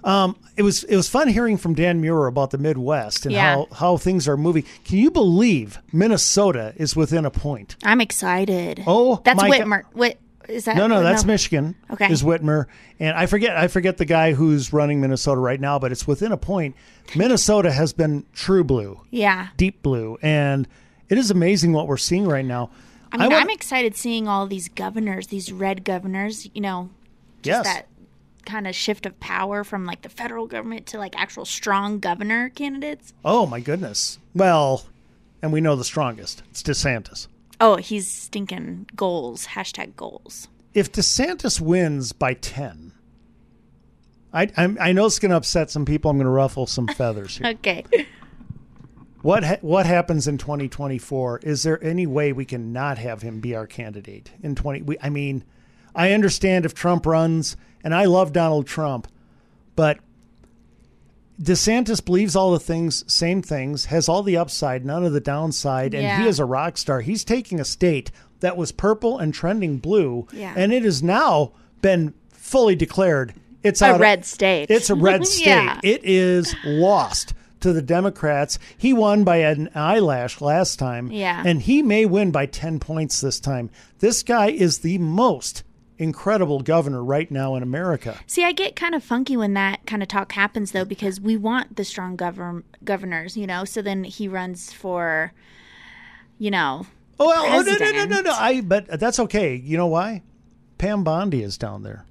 [0.04, 3.56] Um, it was it was fun hearing from Dan Muir about the Midwest and Yeah.
[3.56, 4.64] how, how things are moving.
[4.86, 7.76] Can you believe Minnesota is within a point?
[7.84, 8.84] I'm excited.
[8.88, 9.84] Oh, that's Whitmer.
[9.94, 10.78] Whit is that?
[10.78, 11.76] no, no, that's Michigan.
[11.92, 12.12] Okay.
[12.12, 12.66] is Whitmer,
[13.00, 16.32] and I forget I forget the guy who's running Minnesota right now, but it's within
[16.32, 16.76] a point.
[17.16, 19.50] Minnesota has been true blue, Yeah.
[19.58, 20.68] deep blue, and
[21.10, 22.70] it is amazing what we're seeing right now.
[23.12, 26.48] I mean, want- I'm excited seeing all these governors, these red governors.
[26.54, 26.90] You know,
[27.42, 27.66] just Yes.
[27.66, 27.88] that
[28.46, 32.50] kind of shift of power from like the federal government to like actual strong governor
[32.50, 33.14] candidates.
[33.24, 34.20] Oh my goodness.
[34.34, 34.86] Well,
[35.42, 36.44] and we know the strongest.
[36.52, 37.28] It's DeSantis.
[37.62, 39.48] Oh, he's stinking goals.
[39.48, 40.48] Hashtag goals.
[40.74, 42.94] If DeSantis wins by ten,
[44.34, 46.12] I I'm, I know it's going to upset some people.
[46.12, 47.48] I'm going to ruffle some feathers here.
[47.48, 47.86] Okay.
[49.22, 51.40] What ha- what happens in 2024?
[51.40, 54.84] Is there any way we can not have him be our candidate in 20?
[54.84, 55.44] We, I mean,
[56.00, 59.08] I understand if Trump runs, and I love Donald Trump,
[59.76, 60.00] but
[61.42, 65.94] DeSantis believes all the things, same things, has all the upside, none of the downside,
[65.94, 67.02] and he is a rock star.
[67.02, 70.54] He's taking a state that was purple and trending blue, Yeah.
[70.56, 74.70] and it has now been fully declared it's A of- red state.
[74.72, 75.48] It's a red state.
[75.48, 75.80] Yeah.
[75.84, 78.58] It is lost to the Democrats.
[78.78, 81.44] He won by an eyelash last time, Yeah.
[81.46, 83.70] and he may win by ten points this time.
[84.00, 85.64] This guy is the most
[86.00, 88.18] incredible governor right now in America.
[88.26, 91.38] See, I get kind of funky when that kind of talk happens, though, because we
[91.38, 93.66] want the strong govern- governors, you know.
[93.66, 95.34] So then he runs for,
[96.40, 96.88] you know.
[97.20, 98.32] Oh, well, oh, no, no, no, no, no.
[98.32, 99.56] I but that's okay.
[99.56, 100.24] You know why?
[100.78, 102.06] Pam Bondi is down there.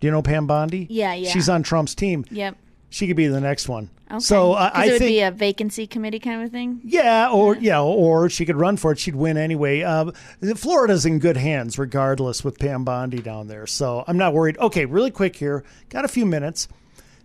[0.00, 0.88] Do you know Pam Bondi?
[0.90, 1.30] Yeah, yeah.
[1.30, 2.24] She's on Trump's team.
[2.32, 2.50] She
[2.92, 3.88] She could be the next one.
[4.10, 4.18] Okay.
[4.18, 6.80] So I, 'Cause I it would think be a vacancy committee kind of thing.
[6.84, 8.98] Yeah, or yeah, or she could run for it.
[8.98, 9.82] She'd win anyway.
[9.82, 10.10] Uh,
[10.56, 13.66] Florida's in good hands, regardless, with Pam Bondi down there.
[13.68, 14.58] So I'm not worried.
[14.58, 15.62] Okay, really quick here.
[15.88, 16.66] Got a few minutes.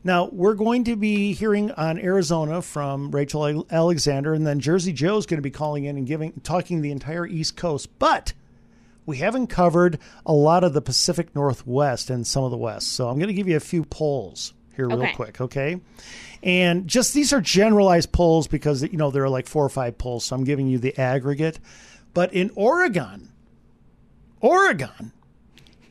[0.04, 5.26] Now we're going to be hearing on Arizona from Rachel Alexander, and then Jersey Joe's
[5.26, 7.90] going to be calling in and giving talking the entire East Coast.
[7.98, 8.34] But
[9.08, 12.94] we haven't covered a lot of the Pacific Northwest and some of the West.
[12.94, 15.14] So I'm going to give you a few polls here real Okay.
[15.14, 15.80] quick, okay?
[16.44, 19.98] And just these are generalized polls because you know there are like four or five
[19.98, 21.60] polls, so I'm giving you the aggregate.
[22.14, 23.30] But in Oregon,
[24.42, 25.12] Oregon,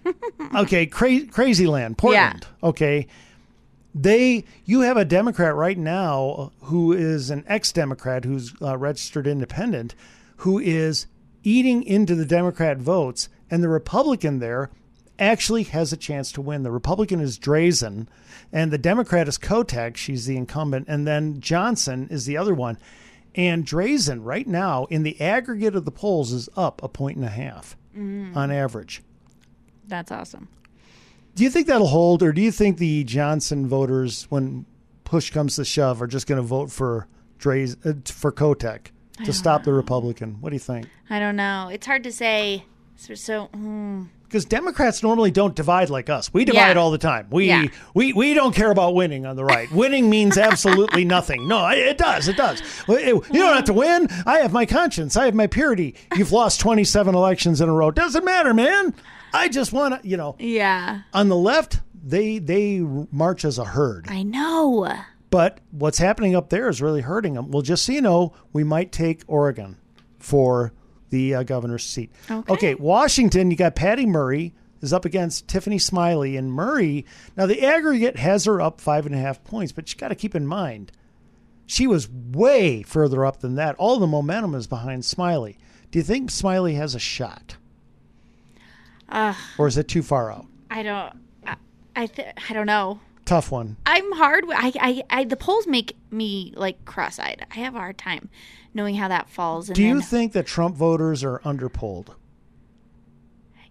[0.54, 3.06] okay, cra- crazy land, Portland, okay.
[3.96, 9.94] They, you have a Democrat right now who is an ex-Democrat who's uh, registered independent,
[10.38, 11.06] who is
[11.44, 14.70] eating into the Democrat votes, and the Republican there
[15.18, 16.62] actually has a chance to win.
[16.62, 18.06] The Republican is Drazan,
[18.52, 19.96] and the Democrat is Kotek.
[19.96, 22.78] She's the incumbent, and then Johnson is the other one.
[23.34, 27.26] And Drazan right now in the aggregate of the polls is up a point and
[27.26, 28.34] a half Mm.
[28.36, 29.02] on average.
[29.86, 30.48] That's awesome.
[31.34, 34.66] Do you think that'll hold, or do you think the Johnson voters, when
[35.04, 37.06] push comes to shove, are just going to vote for
[37.38, 38.86] Draz, uh, for Kotek
[39.24, 40.36] to stop the Republican?
[40.40, 40.88] What do you think?
[41.10, 41.68] I don't know.
[41.72, 42.64] It's hard to say.
[42.96, 44.04] So, so hmm.
[44.34, 46.34] Because Democrats normally don't divide like us.
[46.34, 46.80] We divide Yeah.
[46.82, 47.28] all the time.
[47.30, 47.66] We Yeah.
[47.94, 49.70] we we don't care about winning on the right.
[49.72, 51.46] winning means absolutely nothing.
[51.46, 52.26] No, it it does.
[52.26, 52.60] It does.
[52.88, 54.08] You don't have to win.
[54.26, 55.16] I have my conscience.
[55.16, 55.94] I have my purity.
[56.16, 57.92] You've lost 27 elections in a row.
[57.92, 58.92] Doesn't matter, man.
[59.32, 60.34] I just want to, you know.
[60.40, 64.06] yeah, On the left, they they march as a herd.
[64.08, 64.92] I know.
[65.30, 67.52] But what's happening up there is really hurting them.
[67.52, 69.76] Well, just so you know, we might take Oregon
[70.18, 70.72] for
[71.10, 72.12] the uh, governor's seat.
[72.30, 72.74] Okay.
[72.74, 77.06] Washington, you got Patty Murray is up against Tiffany Smiley, and Murray.
[77.36, 80.14] Now the aggregate has her up five and a half points, but you got to
[80.14, 80.92] keep in mind
[81.66, 83.74] she was way further up than that.
[83.76, 85.58] All the momentum is behind Smiley.
[85.90, 87.56] Do you think Smiley has a shot,
[89.08, 90.46] Uh, or is it too far out?
[90.70, 91.12] I don't.
[91.46, 91.56] I
[91.96, 93.00] I, th- I don't know.
[93.24, 93.76] Tough one.
[93.86, 94.44] I'm hard.
[94.50, 97.46] I, I, I, the polls make me like cross-eyed.
[97.50, 98.28] I have a hard time
[98.74, 99.68] knowing how that falls.
[99.68, 102.08] And Do you then, think that Trump voters are underpolled?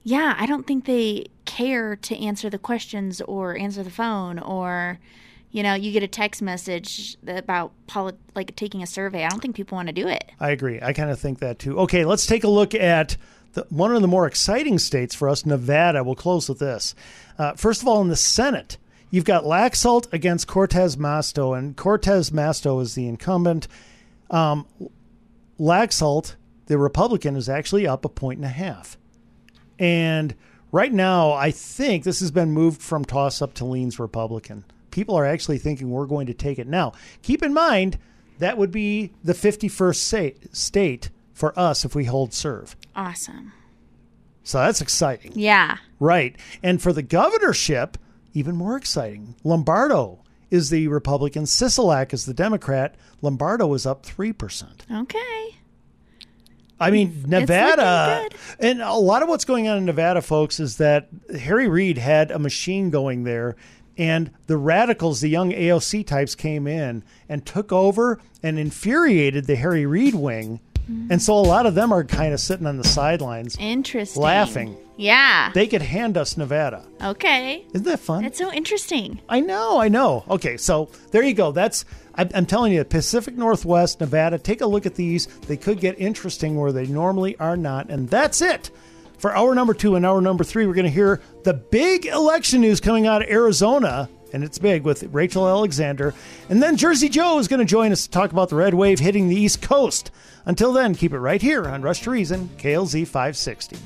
[0.03, 4.99] yeah, I don't think they care to answer the questions or answer the phone or,
[5.51, 9.23] you know, you get a text message about poli- like taking a survey.
[9.23, 10.29] I don't think people want to do it.
[10.39, 10.79] I agree.
[10.81, 11.79] I kind of think that too.
[11.79, 13.15] Okay, let's take a look at
[13.53, 16.03] the, one of the more exciting states for us, Nevada.
[16.03, 16.95] We'll close with this.
[17.37, 18.77] Uh, first of all, in the Senate,
[19.09, 23.67] you've got Laxalt against Cortez Masto, and Cortez Masto is the incumbent.
[24.31, 24.65] Um,
[25.63, 26.35] Laxalt,
[26.65, 28.97] the Republican, is actually up a point and a half.
[29.79, 30.35] And
[30.73, 34.65] right now, I think this has been moved from toss up to leans Republican.
[34.91, 36.67] People are actually thinking we're going to take it.
[36.67, 36.91] Now,
[37.21, 37.97] keep in mind,
[38.39, 42.75] that would be the 51st state, state for us if we hold serve.
[42.93, 43.53] Awesome.
[44.43, 45.31] So that's exciting.
[45.35, 45.77] Yeah.
[45.97, 46.35] Right.
[46.61, 47.97] And for the governorship,
[48.33, 49.35] even more exciting.
[49.45, 50.22] Lombardo
[50.53, 52.93] is the Republican, Sisolak is the Democrat.
[53.23, 54.63] Lombardo is up 3%.
[54.91, 55.55] Okay.
[56.79, 58.27] I mean, Nevada,
[58.59, 61.07] and a lot of what's going on in Nevada, folks, is that
[61.39, 63.55] Harry Reid had a machine going there,
[63.97, 69.55] and the radicals, the young AOC types, came in and took over and infuriated the
[69.55, 70.59] Harry Reid wing
[71.09, 74.21] And so a lot of them are kind of sitting on the sidelines Interesting.
[74.21, 74.77] laughing.
[74.95, 75.51] Yeah.
[75.53, 76.85] They could hand us Nevada.
[77.01, 77.65] okay.
[77.73, 78.23] Isn't that fun?
[78.23, 79.19] That's so interesting.
[79.27, 80.23] I know, I know.
[80.29, 81.51] Okay, so there you go.
[81.51, 81.83] That's
[82.15, 84.37] I- I'm telling you, Pacific Northwest, Nevada.
[84.37, 85.25] Take a look at these.
[85.47, 88.69] They could get interesting where they normally are not, and that's it
[89.17, 89.95] for hour number two.
[89.95, 93.29] And hour number three, we're going to hear the big election news coming out of
[93.29, 96.13] Arizona, and it's big with Rachel Alexander,
[96.49, 98.99] and then Jersey Joe is going to join us to talk about the red wave
[98.99, 100.11] hitting the East Coast.
[100.45, 103.77] Until then, keep it right here on Rush to Reason, KLZ 560.